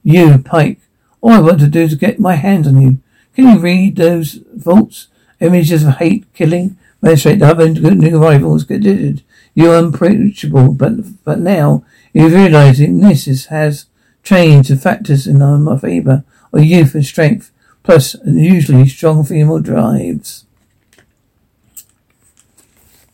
you, 0.02 0.38
Pike. 0.38 0.80
All 1.20 1.32
I 1.32 1.40
want 1.40 1.60
to 1.60 1.66
do 1.66 1.82
is 1.82 1.94
get 1.96 2.18
my 2.18 2.36
hands 2.36 2.66
on 2.66 2.80
you. 2.80 3.00
Can 3.36 3.50
you 3.50 3.58
read 3.58 3.96
those 3.96 4.40
thoughts? 4.58 5.08
Images 5.40 5.84
of 5.84 5.96
hate, 5.96 6.24
killing, 6.32 6.78
magistrate, 7.02 7.42
other 7.42 7.68
new 7.68 8.18
rivals 8.18 8.64
considered. 8.64 9.22
You 9.54 9.72
are 9.72 9.76
unpreachable, 9.76 10.72
but 10.72 11.22
but 11.22 11.38
now 11.40 11.84
you're 12.14 12.30
realizing 12.30 12.98
this 12.98 13.28
is, 13.28 13.46
has 13.46 13.86
changed 14.22 14.70
the 14.70 14.76
factors 14.76 15.26
in 15.26 15.38
my 15.38 15.78
favour 15.78 16.24
of 16.50 16.64
youth 16.64 16.94
and 16.94 17.04
strength 17.04 17.52
plus 17.82 18.14
unusually 18.14 18.88
strong 18.88 19.22
female 19.22 19.58
drives. 19.58 20.46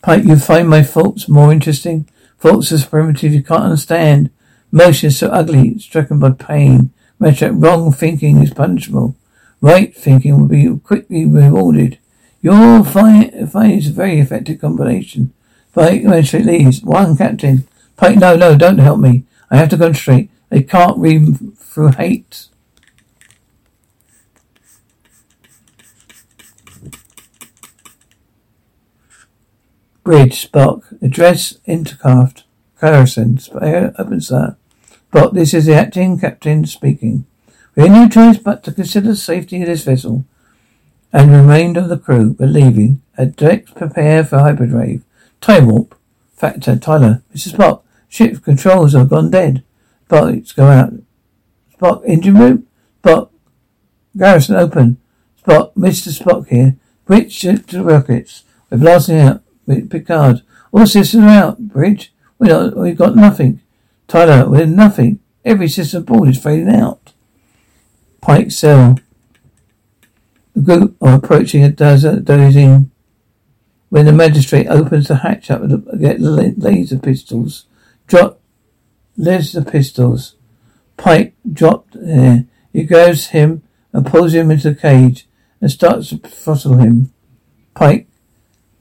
Pike, 0.03 0.25
you 0.25 0.37
find 0.37 0.69
my 0.69 0.85
faults 0.85 1.29
more 1.29 1.53
interesting? 1.53 2.09
Faults 2.39 2.71
as 2.71 2.87
primitive 2.87 3.35
you 3.35 3.43
can't 3.43 3.65
understand. 3.65 4.31
Emotions 4.73 5.19
so 5.19 5.29
ugly, 5.29 5.79
stricken 5.81 6.21
by 6.21 6.31
pain. 6.31 6.93
Matter 7.19 7.53
wrong 7.53 7.93
thinking 7.93 8.41
is 8.41 8.55
punishable. 8.55 9.17
Right 9.63 9.97
thinking 9.97 10.37
will 10.37 10.49
be 10.49 10.77
quickly 10.81 11.25
rewarded. 11.25 11.99
Your 12.41 12.83
find, 12.83 13.51
find 13.51 13.73
is 13.73 13.87
a 13.87 13.93
very 13.93 14.19
effective 14.19 14.61
combination. 14.61 15.33
Pike 15.73 16.03
eventually 16.03 16.43
leaves. 16.43 16.83
One 16.83 17.17
captain. 17.17 17.69
Pike, 17.97 18.19
no, 18.19 18.35
no, 18.35 18.59
don't 18.59 18.79
help 18.79 18.99
me. 18.99 19.25
I 19.53 19.57
have 19.59 19.69
to 19.69 19.79
concentrate. 19.79 20.31
They 20.49 20.65
can't 20.65 20.99
read 20.99 21.57
through 21.57 21.93
hate. 21.93 22.49
Bridge, 30.03 30.51
Spock. 30.51 31.01
Address 31.01 31.59
Intercraft. 31.69 32.43
Garrison. 32.81 33.39
Opens 33.55 34.29
that. 34.29 34.57
Spock, 35.13 35.35
this 35.35 35.55
is 35.55 35.67
the 35.67 35.75
acting 35.75 36.19
captain 36.19 36.67
speaking. 36.67 37.27
We 37.75 37.85
have 37.85 37.93
no 37.93 38.09
choice 38.09 38.39
but 38.39 38.63
to 38.65 38.73
consider 38.73 39.09
the 39.09 39.17
safety 39.17 39.61
of 39.63 39.67
this 39.67 39.85
vessel 39.85 40.27
and 41.13 41.33
the 41.33 41.39
remainder 41.39 41.81
of 41.81 41.89
the 41.89 41.99
crew, 41.99 42.35
believing 42.35 43.03
a 43.17 43.27
direct 43.27 43.75
prepare 43.75 44.25
for 44.25 44.39
hyperdrive. 44.39 45.03
Time 45.41 45.67
warp. 45.67 45.99
Factor, 46.35 46.73
uh, 46.73 46.77
Tyler. 46.77 47.23
Mr. 47.35 47.55
Spock, 47.55 47.83
ship 48.09 48.43
controls 48.43 48.95
have 48.95 49.09
gone 49.09 49.31
dead. 49.31 49.63
Spock, 50.09 50.57
go 50.57 50.67
out. 50.67 50.93
Spock, 51.79 52.03
engine 52.05 52.39
room. 52.39 52.67
Spock, 53.03 53.31
garrison 54.17 54.57
open. 54.57 54.99
Spock, 55.45 55.75
Mr. 55.75 56.19
Spock 56.19 56.49
here. 56.49 56.77
Bridge 57.05 57.41
to 57.41 57.83
rockets. 57.83 58.45
We're 58.71 58.79
blasting 58.79 59.19
out. 59.19 59.43
Picard. 59.67 60.43
All 60.73 60.87
systems 60.87 61.25
are 61.25 61.29
out, 61.29 61.59
Bridge. 61.59 62.13
We 62.39 62.49
not, 62.49 62.77
we've 62.77 62.97
got 62.97 63.17
nothing. 63.17 63.61
Tyler, 64.09 64.49
we're 64.49 64.67
nothing. 64.67 65.21
Every 65.45 65.69
system 65.69 66.05
board 66.05 66.29
is 66.29 66.43
fading 66.43 66.75
out. 66.75 67.02
Pike 68.23 68.51
cell. 68.51 68.99
The 70.55 70.63
group 70.63 70.97
are 71.03 71.17
approaching 71.17 71.63
a 71.63 71.69
desert 71.69 72.25
dozing 72.25 72.91
when 73.91 74.07
the 74.07 74.13
magistrate 74.13 74.69
opens 74.69 75.09
the 75.09 75.17
hatch 75.17 75.51
up 75.51 75.61
and 75.61 76.01
get 76.01 76.19
laser 76.19 76.99
pistols. 76.99 77.67
Drop 78.07 78.41
laser 79.19 79.63
pistols. 79.63 80.37
Pike 80.97 81.35
dropped 81.53 81.93
there. 81.95 82.47
He 82.73 82.85
grabs 82.85 83.27
him 83.29 83.63
and 83.93 84.07
pulls 84.07 84.33
him 84.33 84.51
into 84.51 84.71
the 84.71 84.81
cage 84.81 85.29
and 85.61 85.71
starts 85.71 86.09
to 86.09 86.17
throttle 86.17 86.79
him. 86.79 87.13
Pike 87.75 88.09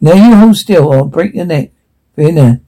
now 0.02 0.14
you 0.14 0.36
hold 0.36 0.58
still 0.58 0.88
or 0.88 0.96
I'll 0.96 1.06
break 1.06 1.36
your 1.36 1.46
neck. 1.46 1.70
Vina, 2.18 2.60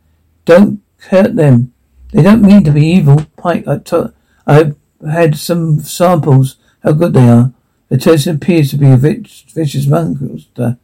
don't 0.46 0.82
hurt 1.10 1.36
them. 1.36 1.74
They 2.12 2.22
don't 2.22 2.44
mean 2.44 2.64
to 2.64 2.72
be 2.72 2.86
evil. 2.86 3.26
Pike, 3.38 3.68
I 3.68 3.80
t- 3.80 4.14
I've 4.46 4.76
had 5.04 5.36
some 5.36 5.80
samples. 5.80 6.58
How 6.84 6.92
good 6.92 7.14
they 7.14 7.30
are. 7.30 7.54
The 7.90 7.98
test 7.98 8.28
appears 8.28 8.72
to 8.72 8.78
be 8.78 8.92
a 8.92 8.98
vicious, 8.98 9.44
vicious 9.54 9.88
monster. 9.88 10.78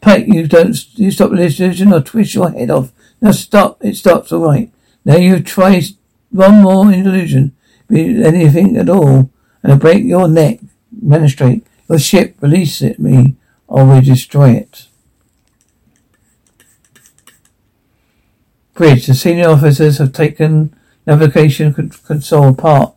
Pike, 0.00 0.26
you 0.26 0.46
don't, 0.46 0.76
you 0.98 1.10
stop 1.10 1.30
illusion 1.30 1.92
or 1.92 2.00
twist 2.00 2.34
your 2.34 2.50
head 2.50 2.70
off. 2.70 2.92
Now 3.20 3.30
stop. 3.30 3.82
It 3.84 3.96
stops, 3.96 4.32
all 4.32 4.44
right. 4.44 4.70
Now 5.04 5.16
you've 5.16 5.44
tried 5.44 5.84
one 6.30 6.62
more 6.62 6.92
illusion, 6.92 7.56
be 7.88 8.22
anything 8.22 8.76
at 8.76 8.88
all, 8.88 9.30
and 9.62 9.72
I'll 9.72 9.78
break 9.78 10.04
your 10.04 10.28
neck. 10.28 10.60
Magistrate, 11.00 11.66
your 11.88 11.98
ship, 11.98 12.36
release 12.40 12.82
it 12.82 12.98
me, 12.98 13.36
or 13.68 13.86
we 13.86 14.00
destroy 14.00 14.50
it. 14.50 14.88
Bridge. 18.74 19.06
The 19.06 19.14
senior 19.14 19.48
officers 19.48 19.98
have 19.98 20.12
taken 20.12 20.74
navigation 21.06 21.72
control 21.72 22.48
apart. 22.48 22.92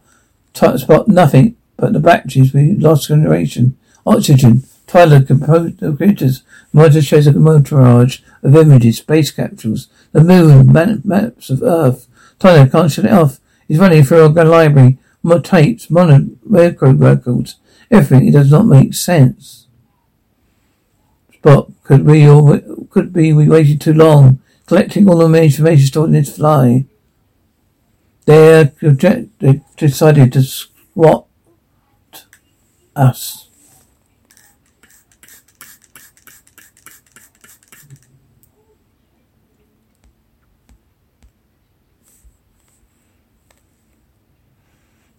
Spot 0.54 1.08
nothing 1.08 1.56
but 1.80 1.94
the 1.94 2.00
batteries. 2.00 2.54
We 2.54 2.76
lost 2.76 3.08
generation. 3.08 3.78
Oxygen. 4.06 4.64
Tyler 4.88 5.22
composed 5.22 5.82
of 5.84 5.98
computers. 5.98 6.44
Monitor 6.74 7.02
shows 7.02 7.28
a 7.28 7.34
montage 7.34 8.22
of 8.42 8.56
images, 8.56 8.98
space 8.98 9.32
capsules, 9.32 9.88
the 10.12 10.24
moon, 10.24 10.72
man- 10.72 11.02
maps 11.04 11.50
of 11.50 11.62
Earth. 11.62 12.08
Tyler 12.40 12.68
can't 12.68 12.92
shut 12.92 13.06
it 13.06 13.12
off. 13.12 13.40
He's 13.68 13.80
running 13.80 14.04
through 14.04 14.26
a 14.26 14.30
library. 14.30 14.98
More 15.22 15.42
tapes, 15.42 15.90
mono 15.90 16.28
records. 16.44 17.56
Everything. 17.92 18.28
It 18.28 18.32
does 18.32 18.52
not 18.52 18.66
make 18.66 18.94
sense. 18.94 19.68
Spock, 21.34 21.72
could 21.84 22.06
we 22.06 22.28
or 22.28 22.60
could 22.90 23.14
be 23.14 23.32
we 23.34 23.48
waited 23.48 23.80
too 23.82 23.94
long? 23.94 24.40
collecting 24.70 25.10
all 25.10 25.18
the 25.18 25.26
information 25.26 25.88
stored 25.88 26.10
in 26.12 26.16
its 26.16 26.36
fly. 26.38 26.86
They 28.26 28.72
decided 29.78 30.32
to 30.34 30.44
squat 30.44 31.26
us. 33.00 33.50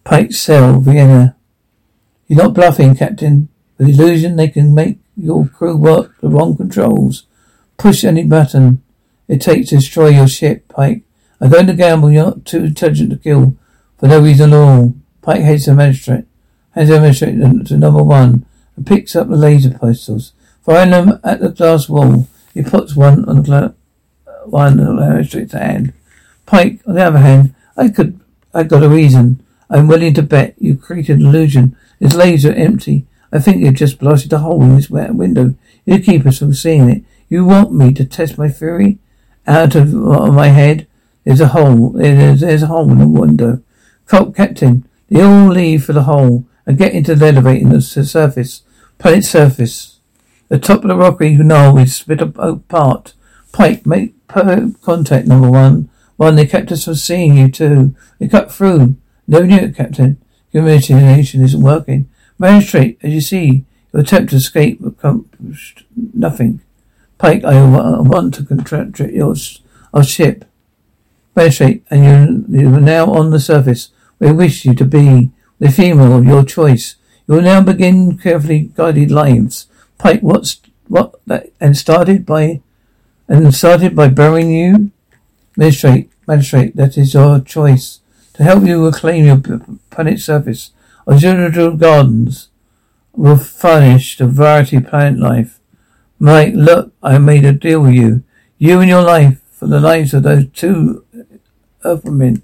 Pike 0.03 0.33
Cell, 0.33 0.79
Vina. 0.81 1.35
You're 2.27 2.43
not 2.43 2.53
bluffing, 2.53 2.95
Captain. 2.95 3.47
With 3.77 3.89
illusion, 3.89 4.35
they 4.35 4.49
can 4.49 4.75
make 4.75 4.99
your 5.15 5.47
crew 5.47 5.77
work 5.77 6.19
the 6.19 6.29
wrong 6.29 6.57
controls. 6.57 7.25
Push 7.77 8.03
any 8.03 8.23
button 8.23 8.83
it 9.31 9.39
takes 9.39 9.69
to 9.69 9.75
destroy 9.77 10.09
your 10.09 10.27
ship, 10.27 10.67
Pike. 10.67 11.03
I'm 11.39 11.49
going 11.49 11.65
to 11.67 11.73
gamble 11.73 12.11
you're 12.11 12.25
not 12.25 12.43
too 12.43 12.65
intelligent 12.65 13.11
to 13.11 13.17
kill 13.17 13.55
for 13.97 14.07
no 14.07 14.19
reason 14.19 14.51
at 14.51 14.57
all. 14.57 14.93
Pike 15.21 15.41
to 15.41 15.57
the 15.57 15.73
magistrate, 15.73 16.25
hands 16.81 16.89
the 16.89 17.01
magistrate 17.01 17.67
to 17.67 17.77
number 17.77 18.03
one, 18.03 18.45
and 18.75 18.87
picks 18.87 19.15
up 19.15 19.29
the 19.29 19.35
laser 19.35 19.77
pistols. 19.77 20.33
Firing 20.63 20.91
them 20.91 21.19
at 21.23 21.39
the 21.39 21.49
glass 21.49 21.89
wall, 21.89 22.27
he 22.53 22.61
puts 22.61 22.95
one 22.95 23.25
on 23.25 23.37
the 23.37 23.41
gla- 23.43 23.75
uh, 24.27 24.31
one 24.45 24.79
on 24.79 24.95
the 24.95 25.07
magistrate's 25.09 25.53
hand. 25.53 25.93
Pike, 26.45 26.81
on 26.85 26.95
the 26.95 27.05
other 27.05 27.19
hand, 27.19 27.55
I 27.77 27.89
could, 27.89 28.19
I 28.53 28.63
got 28.63 28.83
a 28.83 28.89
reason. 28.89 29.43
I'm 29.69 29.87
willing 29.87 30.13
to 30.15 30.23
bet 30.23 30.55
you 30.57 30.75
created 30.75 31.19
an 31.19 31.27
illusion. 31.27 31.75
This 31.99 32.13
laser 32.13 32.51
empty. 32.51 33.05
I 33.31 33.39
think 33.39 33.61
you've 33.61 33.75
just 33.75 33.99
blasted 33.99 34.33
a 34.33 34.39
hole 34.39 34.61
in 34.63 34.75
this 34.75 34.89
window. 34.89 35.55
You 35.85 35.99
keep 35.99 36.25
us 36.25 36.39
from 36.39 36.53
seeing 36.53 36.89
it. 36.89 37.03
You 37.29 37.45
want 37.45 37.71
me 37.71 37.93
to 37.93 38.03
test 38.03 38.37
my 38.37 38.49
theory? 38.49 38.99
Out 39.47 39.75
of 39.75 39.93
uh, 39.93 40.31
my 40.31 40.47
head, 40.47 40.87
there's 41.23 41.39
a 41.39 41.47
hole. 41.47 41.91
There's, 41.91 42.41
there's 42.41 42.63
a 42.63 42.67
hole 42.67 42.91
in 42.91 42.99
the 42.99 43.07
window. 43.07 43.63
Cop 44.05 44.35
Captain, 44.35 44.85
they 45.09 45.21
all 45.21 45.47
leave 45.47 45.85
for 45.85 45.93
the 45.93 46.03
hole 46.03 46.45
and 46.65 46.77
get 46.77 46.93
into 46.93 47.15
the 47.15 47.27
elevator 47.27 47.69
the 47.69 47.81
surface, 47.81 48.61
planet 48.97 49.25
surface. 49.25 49.99
The 50.49 50.59
top 50.59 50.83
of 50.83 50.89
the 50.89 50.95
rocky 50.95 51.35
knoll 51.35 51.77
is 51.77 51.95
split 51.95 52.21
apart. 52.21 53.13
Pike, 53.51 53.85
make 53.85 54.15
contact 54.27 55.27
number 55.27 55.49
one. 55.49 55.89
One, 56.17 56.35
they 56.35 56.45
kept 56.45 56.71
us 56.71 56.85
from 56.85 56.95
seeing 56.95 57.37
you 57.37 57.49
too. 57.49 57.95
They 58.19 58.27
cut 58.27 58.51
through. 58.51 58.95
Never 59.27 59.47
knew 59.47 59.57
it, 59.57 59.75
Captain. 59.75 60.21
Your 60.51 60.63
imagination 60.63 61.43
isn't 61.43 61.61
working. 61.61 62.09
Magistrate, 62.37 62.99
as 63.01 63.13
you 63.13 63.21
see, 63.21 63.65
your 63.93 64.01
attempt 64.01 64.31
to 64.31 64.35
escape 64.35 64.83
accomplished 64.85 65.83
nothing. 66.13 66.61
Pike, 67.17 67.43
I 67.43 67.63
want 67.63 68.33
to 68.35 68.43
contract 68.43 68.99
your 68.99 69.35
our 69.93 70.03
ship. 70.03 70.45
Magistrate, 71.35 71.83
and 71.89 72.47
you, 72.49 72.61
you 72.61 72.73
are 72.75 72.81
now 72.81 73.11
on 73.11 73.29
the 73.29 73.39
surface. 73.39 73.89
We 74.19 74.31
wish 74.31 74.65
you 74.65 74.73
to 74.75 74.85
be 74.85 75.31
the 75.61 75.71
female 75.71 76.17
of 76.17 76.25
your 76.25 76.43
choice. 76.43 76.95
You 77.27 77.35
will 77.35 77.43
now 77.43 77.61
begin 77.61 78.17
carefully 78.17 78.71
guided 78.75 79.11
lives. 79.11 79.67
Pike, 79.99 80.21
what's 80.21 80.59
what 80.87 81.21
and 81.59 81.77
started 81.77 82.25
by 82.25 82.61
and 83.27 83.53
started 83.53 83.95
by 83.95 84.07
burying 84.07 84.49
you? 84.49 84.91
Magistrate, 85.55 86.09
magistrate, 86.27 86.75
that 86.75 86.97
is 86.97 87.13
your 87.13 87.39
choice. 87.41 87.99
To 88.33 88.43
help 88.43 88.65
you 88.65 88.83
reclaim 88.83 89.25
your 89.25 89.41
planet's 89.91 90.25
surface, 90.25 90.71
zoological 91.13 91.77
gardens 91.77 92.49
will 93.13 93.37
furnish 93.37 94.17
the 94.17 94.27
variety 94.27 94.77
of 94.77 94.87
plant 94.87 95.19
life. 95.19 95.59
Mike, 96.17 96.55
look, 96.55 96.91
I 97.03 97.19
made 97.19 97.45
a 97.45 97.53
deal 97.53 97.81
with 97.81 97.93
you. 97.93 98.23
You 98.57 98.79
and 98.79 98.89
your 98.89 99.03
life 99.03 99.39
for 99.51 99.67
the 99.67 99.79
lives 99.79 100.15
of 100.15 100.23
those 100.23 100.45
two 100.53 101.05
uh, 101.15 101.23
Earthmen. 101.83 102.41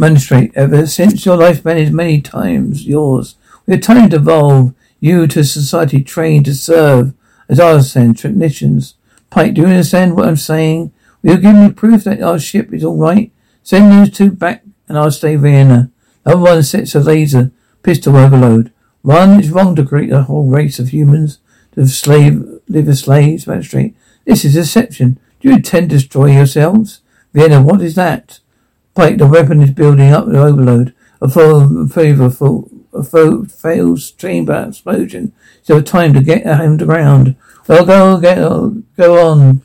Magistrate, 0.00 0.52
ever 0.54 0.86
since 0.86 1.26
your 1.26 1.36
lifespan 1.36 1.76
is 1.76 1.90
many 1.90 2.20
times 2.20 2.86
yours, 2.86 3.34
we 3.66 3.74
are 3.74 3.80
trying 3.80 4.08
to 4.10 4.16
evolve 4.16 4.72
you 5.00 5.26
to 5.26 5.42
society 5.42 6.04
trained 6.04 6.44
to 6.44 6.54
serve 6.54 7.14
as 7.48 7.58
artisan 7.58 8.14
technicians. 8.14 8.94
Pike, 9.28 9.54
do 9.54 9.62
you 9.62 9.66
understand 9.66 10.14
what 10.14 10.28
I'm 10.28 10.36
saying? 10.36 10.92
Will 11.20 11.32
you 11.32 11.38
give 11.38 11.56
me 11.56 11.72
proof 11.72 12.04
that 12.04 12.22
our 12.22 12.38
ship 12.38 12.72
is 12.72 12.84
all 12.84 12.96
right? 12.96 13.32
Send 13.64 13.90
those 13.90 14.16
two 14.16 14.30
back 14.30 14.62
and 14.86 14.96
I'll 14.96 15.10
stay 15.10 15.34
Vina. 15.34 15.90
The 16.22 16.30
other 16.30 16.42
one 16.42 16.62
sets 16.62 16.94
a 16.94 17.00
laser 17.00 17.50
pistol 17.82 18.16
overload. 18.16 18.72
One, 19.02 19.40
it's 19.40 19.48
wrong 19.48 19.74
to 19.74 19.84
create 19.84 20.12
a 20.12 20.22
whole 20.22 20.48
race 20.48 20.78
of 20.78 20.90
humans 20.90 21.40
to 21.72 21.88
slave, 21.88 22.60
live 22.68 22.88
as 22.88 23.00
slaves, 23.00 23.48
magistrate. 23.48 23.96
This 24.24 24.44
is 24.44 24.54
deception. 24.54 25.18
Do 25.40 25.48
you 25.48 25.56
intend 25.56 25.90
to 25.90 25.96
destroy 25.96 26.26
yourselves? 26.26 27.00
Vina, 27.34 27.60
what 27.60 27.82
is 27.82 27.96
that? 27.96 28.38
Pike, 28.94 29.18
the 29.18 29.26
weapon 29.26 29.62
is 29.62 29.70
building 29.70 30.12
up 30.12 30.26
the 30.26 30.40
overload. 30.40 30.94
A 31.20 31.28
favor 31.88 32.30
for 32.30 32.68
a 32.92 33.02
failed 33.02 34.18
chamber 34.18 34.64
explosion. 34.68 35.32
So 35.62 35.80
time 35.80 36.14
to 36.14 36.22
get 36.22 36.46
him 36.46 36.78
to 36.78 36.86
ground. 36.86 37.36
Well, 37.66 37.84
go, 37.84 38.18
get, 38.18 38.38
go 38.96 39.28
on. 39.28 39.62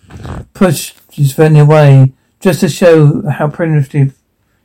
Push 0.54 0.94
his 1.12 1.34
friend 1.34 1.58
away. 1.58 2.14
Just 2.40 2.60
to 2.60 2.70
show 2.70 3.28
how 3.30 3.50
primitive 3.50 4.18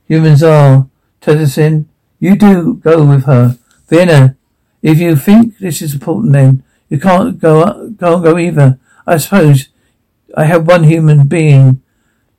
humans 0.06 0.42
are. 0.42 0.88
Tedderson, 1.20 1.86
you 2.18 2.36
do 2.36 2.74
go 2.74 3.04
with 3.04 3.24
her. 3.24 3.58
Vina, 3.88 4.36
if 4.82 4.98
you 4.98 5.16
think 5.16 5.58
this 5.58 5.82
is 5.82 5.94
important 5.94 6.32
then, 6.32 6.62
you 6.88 6.98
can't 6.98 7.38
go, 7.38 7.94
can't 7.98 8.22
go 8.22 8.38
either. 8.38 8.78
I 9.06 9.18
suppose 9.18 9.68
I 10.36 10.44
have 10.44 10.66
one 10.66 10.84
human 10.84 11.28
being. 11.28 11.82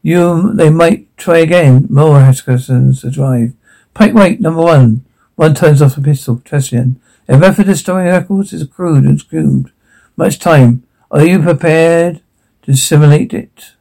You, 0.09 0.53
they 0.53 0.71
might 0.71 1.15
try 1.17 1.37
again. 1.37 1.85
More 1.87 2.19
Haskins 2.19 3.01
to 3.01 3.11
drive. 3.11 3.53
Pike 3.93 4.15
wait, 4.15 4.41
number 4.41 4.63
one. 4.63 5.05
One 5.35 5.53
turns 5.53 5.83
off 5.83 5.97
the 5.97 6.01
pistol. 6.01 6.41
Tessian. 6.43 6.99
A 7.27 7.37
method 7.37 7.69
of 7.69 7.77
storing 7.77 8.07
records 8.07 8.51
is 8.51 8.65
crude 8.65 9.03
and 9.03 9.19
skewed. 9.19 9.71
Much 10.17 10.39
time. 10.39 10.81
Are 11.11 11.23
you 11.23 11.43
prepared 11.43 12.21
to 12.63 12.75
simulate 12.75 13.35
it? 13.35 13.73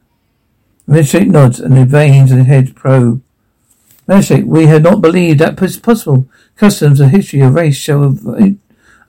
Magistrate 0.85 1.29
nods 1.29 1.59
and 1.59 1.75
the 1.75 1.85
veins 1.85 2.31
in 2.31 2.37
his 2.37 2.47
head 2.47 2.75
probe. 2.75 3.23
Magistrate, 4.07 4.45
we 4.45 4.67
had 4.67 4.83
not 4.83 5.01
believed 5.01 5.39
that 5.39 5.59
was 5.59 5.79
possible. 5.79 6.29
Customs 6.55 6.99
and 6.99 7.09
history 7.09 7.41
of 7.41 7.55
race 7.55 7.75
show 7.75 8.03
a, 8.03 8.55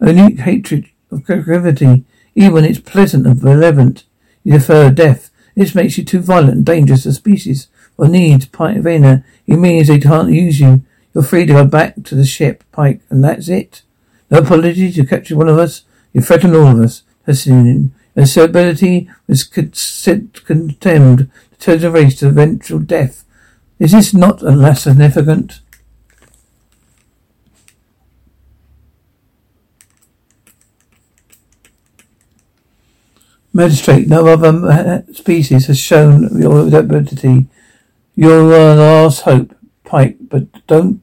a 0.00 0.12
unique 0.14 0.38
hatred 0.38 0.86
of 1.10 1.24
gravity, 1.24 2.06
even 2.34 2.52
when 2.52 2.64
it's 2.64 2.78
pleasant 2.78 3.26
and 3.26 3.44
relevant. 3.44 4.04
You 4.42 4.54
defer 4.54 4.90
death. 4.90 5.29
This 5.54 5.74
makes 5.74 5.98
you 5.98 6.04
too 6.04 6.20
violent 6.20 6.52
and 6.54 6.64
dangerous 6.64 7.06
a 7.06 7.12
species. 7.12 7.68
Or 7.96 8.08
needs, 8.08 8.46
Pike 8.46 8.78
Vina. 8.78 9.24
It 9.46 9.56
means 9.56 9.88
they 9.88 9.98
can't 9.98 10.30
use 10.30 10.60
you. 10.60 10.82
You're 11.12 11.24
free 11.24 11.44
to 11.46 11.52
go 11.52 11.64
back 11.66 12.02
to 12.04 12.14
the 12.14 12.24
ship, 12.24 12.64
Pike, 12.72 13.00
and 13.10 13.22
that's 13.22 13.48
it. 13.48 13.82
No 14.30 14.38
apology 14.38 14.92
to 14.92 15.04
capture 15.04 15.36
one 15.36 15.48
of 15.48 15.58
us. 15.58 15.82
You 16.12 16.20
threaten 16.20 16.54
all 16.54 16.68
of 16.68 16.78
us. 16.78 17.02
Listening. 17.26 17.92
Your 18.16 18.44
ability 18.44 19.08
was 19.26 19.44
condemned 19.44 20.34
to 20.44 21.58
turn 21.58 21.78
the 21.80 21.90
race 21.90 22.18
to 22.20 22.28
eventual 22.28 22.78
death. 22.78 23.24
Is 23.78 23.92
this 23.92 24.12
not 24.14 24.42
a 24.42 24.50
less 24.50 24.82
significant? 24.82 25.60
Magistrate, 33.52 34.06
no 34.06 34.26
other 34.28 35.04
species 35.12 35.66
has 35.66 35.78
shown 35.78 36.40
your 36.40 36.66
ability. 36.74 37.48
You're 38.14 38.54
our 38.54 38.76
last 38.76 39.22
hope, 39.22 39.56
Pike, 39.84 40.16
but 40.20 40.66
don't 40.66 41.02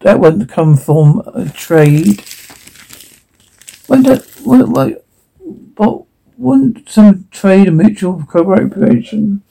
that 0.00 0.18
won't 0.18 0.48
come 0.48 0.76
from 0.76 1.22
a 1.34 1.48
trade. 1.48 2.24
Won't 3.88 4.06
that 4.06 4.26
what, 4.42 4.68
what, 4.68 5.04
what 5.76 6.04
wouldn't 6.38 6.88
some 6.88 7.28
trade 7.30 7.68
a 7.68 7.70
mutual 7.70 8.24
cooperation? 8.26 9.42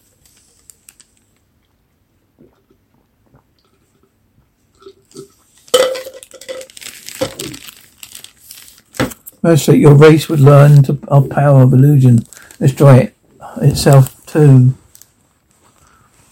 Mostly 9.42 9.78
your 9.78 9.96
race 9.96 10.28
would 10.28 10.42
learn 10.42 10.84
to 10.84 11.00
our 11.08 11.22
power 11.22 11.62
of 11.64 11.74
illusion, 11.74 12.24
destroy 12.60 12.98
it 12.98 13.16
itself 13.62 14.26
too. 14.26 14.76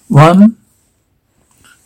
One. 0.07 0.57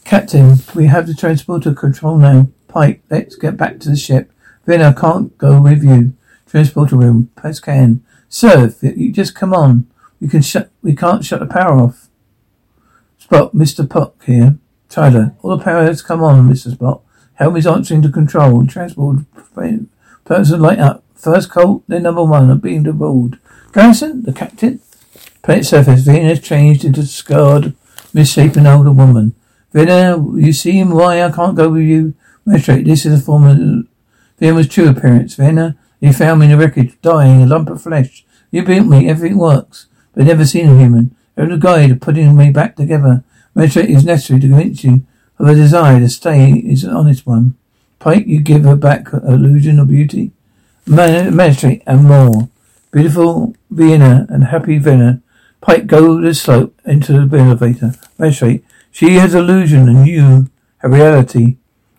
Captain, 0.04 0.56
we 0.76 0.88
have 0.88 1.08
the 1.08 1.14
transporter 1.14 1.74
control 1.74 2.18
now. 2.18 2.50
Pike, 2.68 3.02
let's 3.10 3.36
get 3.36 3.56
back 3.56 3.80
to 3.80 3.90
the 3.90 3.96
ship. 3.96 4.32
Then 4.66 4.82
I 4.82 4.94
can't 4.94 5.38
go 5.38 5.62
with 5.62 5.84
you. 5.84 6.14
Transporter 6.48 6.98
room. 6.98 7.32
Press 7.36 7.60
can. 7.60 8.04
Sir, 8.28 8.74
you 8.82 9.12
just 9.12 9.36
come 9.36 9.54
on. 9.54 9.88
We 10.20 10.28
can 10.28 10.42
shut. 10.42 10.70
We 10.82 10.96
can't 10.96 11.24
shut 11.24 11.40
the 11.40 11.46
power 11.46 11.80
off. 11.80 12.10
Spock, 13.22 13.54
Mr. 13.54 13.88
Spock 13.88 14.14
here. 14.26 14.58
Tyler, 14.90 15.36
all 15.42 15.56
the 15.56 15.64
power 15.64 15.84
has 15.84 16.02
come 16.02 16.22
on, 16.22 16.50
Mr. 16.50 16.76
Spock. 16.76 17.02
Helm 17.36 17.56
is 17.56 17.66
answering 17.66 18.02
to 18.02 18.10
control. 18.10 18.66
Transport 18.68 19.20
person 20.26 20.60
light 20.60 20.80
up. 20.80 21.04
First 21.22 21.52
Colt, 21.52 21.84
then 21.88 22.02
number 22.02 22.24
one, 22.24 22.50
are 22.50 22.56
beamed 22.56 22.88
aboard. 22.88 23.38
Garrison, 23.74 24.24
the 24.24 24.34
captain. 24.34 24.82
Planet 25.44 25.66
surface, 25.68 26.02
Venus 26.02 26.40
changed 26.40 26.84
into 26.84 27.02
a 27.02 27.06
scarred, 27.06 27.76
misshapen 28.12 28.66
older 28.66 28.92
woman. 28.92 29.36
Vina, 29.72 30.18
you 30.36 30.52
see 30.52 30.84
why 30.84 31.22
I 31.22 31.32
can't 31.32 31.56
go 31.56 31.70
with 31.70 31.84
you? 31.84 32.16
Magistrate, 32.44 32.86
this 32.86 33.06
is 33.06 33.22
a 33.22 33.24
form 33.24 33.46
of 33.46 33.88
Vina's 34.40 34.68
true 34.68 34.90
appearance. 34.90 35.36
Vina, 35.36 35.78
you 36.00 36.12
found 36.12 36.40
me 36.40 36.48
in 36.48 36.52
the 36.54 36.58
wreckage, 36.58 37.00
dying, 37.04 37.44
a 37.44 37.46
lump 37.46 37.70
of 37.70 37.84
flesh. 37.84 38.26
You 38.50 38.64
built 38.64 38.88
me, 38.88 39.08
everything 39.08 39.38
works. 39.38 39.86
But 40.14 40.26
never 40.26 40.46
seen 40.46 40.70
a 40.70 40.78
human. 40.78 41.16
You're 41.38 41.50
the 41.50 41.58
guide 41.58 42.02
putting 42.02 42.36
me 42.36 42.50
back 42.50 42.76
together. 42.76 43.24
Magistrate 43.54 43.92
is 43.92 44.04
necessary 44.04 44.40
to 44.40 44.48
convince 44.48 44.84
you 44.84 45.06
of 45.38 45.48
a 45.48 45.54
desire 45.54 46.00
to 46.00 46.10
stay 46.10 46.52
is 46.54 46.84
an 46.84 46.96
honest 46.96 47.28
one. 47.28 47.56
Pike, 48.00 48.26
you 48.26 48.40
give 48.40 48.64
her 48.64 48.76
back 48.76 49.14
illusion 49.14 49.78
of 49.78 49.90
beauty. 49.90 50.32
Man- 50.88 51.40
and 51.86 52.04
more. 52.04 52.50
Beautiful 52.92 53.56
Vina 53.70 54.26
and 54.30 54.46
happy 54.46 54.78
Vina. 54.78 55.22
Pike, 55.62 55.88
go 55.88 56.20
the 56.20 56.34
slope 56.34 56.80
into 56.86 57.26
the 57.26 57.38
elevator. 57.38 57.94
Magistrate, 58.18 58.66
she 58.92 59.14
has 59.14 59.34
illusion 59.36 59.88
and 59.88 60.08
you 60.08 60.50
have 60.80 60.92
reality. 60.92 61.58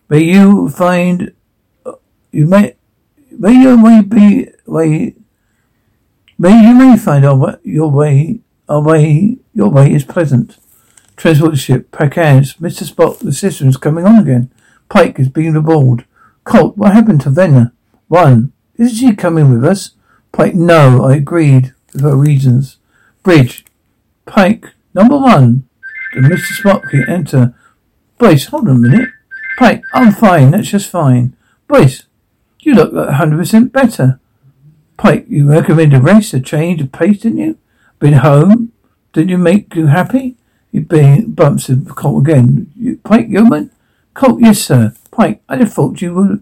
May 0.09 0.23
you 0.23 0.69
find, 0.69 1.33
uh, 1.85 1.93
you 2.31 2.45
may, 2.45 2.75
may 3.31 3.53
you 3.53 3.77
may 3.77 4.01
be, 4.01 4.49
way, 4.65 5.15
may 6.37 6.67
you 6.67 6.73
may 6.75 6.97
find 6.97 7.25
our, 7.25 7.59
your 7.63 7.89
way, 7.89 8.41
our 8.67 8.81
way, 8.81 9.37
your 9.53 9.69
way 9.69 9.93
is 9.93 10.03
pleasant. 10.03 10.57
Transport 11.15 11.57
ship, 11.57 11.89
Package, 11.91 12.57
Mr. 12.57 12.83
Spock, 12.83 13.19
the 13.19 13.31
system's 13.31 13.77
coming 13.77 14.05
on 14.05 14.19
again. 14.19 14.51
Pike 14.89 15.19
is 15.19 15.29
being 15.29 15.55
aboard. 15.55 16.05
Colt, 16.43 16.77
what 16.77 16.93
happened 16.93 17.21
to 17.21 17.29
Vina? 17.29 17.71
One, 18.09 18.51
isn't 18.83 19.09
she 19.09 19.15
coming 19.15 19.49
with 19.51 19.65
us? 19.65 19.91
Pike, 20.31 20.55
no, 20.55 21.05
I 21.05 21.15
agreed 21.15 21.73
with 21.93 22.01
her 22.03 22.15
reasons. 22.15 22.77
Bridge, 23.23 23.65
Pike, 24.25 24.65
number 24.93 25.17
one. 25.17 25.67
Did 26.13 26.25
Mr. 26.25 26.61
Spock 26.61 27.09
enter? 27.09 27.55
Boyce, 28.17 28.45
hold 28.45 28.67
on 28.67 28.75
a 28.75 28.79
minute. 28.79 29.09
Pike, 29.57 29.81
I'm 29.93 30.11
fine, 30.11 30.51
that's 30.51 30.69
just 30.69 30.89
fine. 30.89 31.35
Boyce, 31.67 32.03
you 32.59 32.73
look 32.73 32.93
like 32.93 33.09
100% 33.09 33.71
better. 33.71 34.19
Pike, 34.97 35.25
you 35.27 35.49
recommend 35.49 35.93
a 35.93 35.99
rest, 35.99 36.33
a 36.33 36.39
change 36.39 36.81
of 36.81 36.91
pace, 36.91 37.19
didn't 37.19 37.39
you? 37.39 37.57
Been 37.99 38.13
home? 38.13 38.71
Didn't 39.11 39.29
you 39.29 39.37
make 39.37 39.75
you 39.75 39.87
happy? 39.87 40.35
You 40.71 40.81
been 40.81 41.31
bumps 41.33 41.69
of 41.69 41.95
Colt 41.95 42.27
again. 42.27 42.71
You, 42.75 42.97
Pike, 43.03 43.27
Yeoman? 43.29 43.71
Colt, 44.13 44.39
yes, 44.41 44.59
sir. 44.59 44.93
Pike, 45.11 45.41
I 45.47 45.57
just 45.57 45.75
thought 45.75 46.01
you 46.01 46.13
were. 46.13 46.39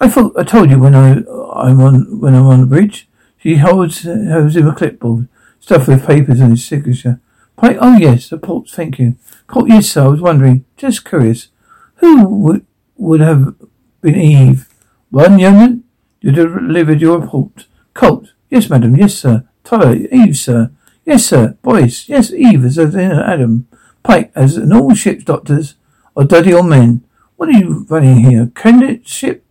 I 0.00 0.08
thought 0.08 0.32
I 0.36 0.44
told 0.44 0.70
you 0.70 0.78
when 0.78 0.94
I 0.94 1.22
I'm 1.54 1.80
on 1.80 2.20
when 2.20 2.34
I'm 2.34 2.46
on 2.46 2.60
the 2.60 2.66
bridge. 2.66 3.08
She 3.38 3.56
holds 3.56 4.04
holds 4.04 4.56
him 4.56 4.68
a 4.68 4.74
clipboard, 4.74 5.28
stuffed 5.60 5.88
with 5.88 6.06
papers 6.06 6.40
and 6.40 6.50
his 6.50 6.64
signature. 6.64 7.20
Pike, 7.56 7.78
oh 7.80 7.96
yes, 7.96 8.28
the 8.28 8.38
port, 8.38 8.68
thank 8.68 8.98
you. 8.98 9.16
Colt, 9.48 9.68
yes, 9.68 9.88
sir. 9.88 10.04
I 10.04 10.08
was 10.08 10.20
wondering, 10.20 10.64
just 10.76 11.04
curious, 11.04 11.48
who 11.96 12.24
would 12.24 12.64
would 12.96 13.20
have 13.20 13.54
been 14.00 14.14
Eve? 14.14 14.68
One 15.10 15.38
yeoman? 15.38 15.84
You 16.20 16.32
delivered 16.32 17.00
your 17.00 17.18
report. 17.18 17.66
Colt, 17.94 18.32
yes, 18.50 18.70
madam, 18.70 18.96
yes, 18.96 19.14
sir. 19.14 19.48
Tyler, 19.64 19.94
Eve, 19.94 20.36
sir. 20.36 20.70
Yes, 21.04 21.26
sir. 21.26 21.56
Boyce, 21.62 22.08
yes, 22.08 22.32
Eve 22.32 22.64
as 22.64 22.78
in 22.78 22.98
Adam. 22.98 23.66
Pike, 24.02 24.30
as 24.34 24.56
in 24.56 24.72
all 24.72 24.94
ship's 24.94 25.24
doctors, 25.24 25.74
or 26.14 26.24
dirty 26.24 26.54
old 26.54 26.66
men. 26.66 27.04
What 27.36 27.48
are 27.48 27.58
you 27.58 27.86
running 27.88 28.18
here? 28.18 28.52
Candidate 28.54 29.08
ship? 29.08 29.44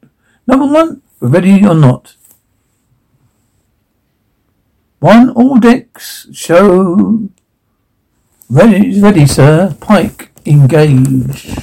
Number 0.47 0.65
one? 0.65 1.01
Ready 1.19 1.65
or 1.65 1.75
not? 1.75 2.15
One, 4.99 5.29
all 5.31 5.59
decks, 5.59 6.27
show. 6.31 7.27
Ready, 8.49 8.99
ready, 9.01 9.25
sir. 9.27 9.75
Pike, 9.79 10.31
engage. 10.45 11.53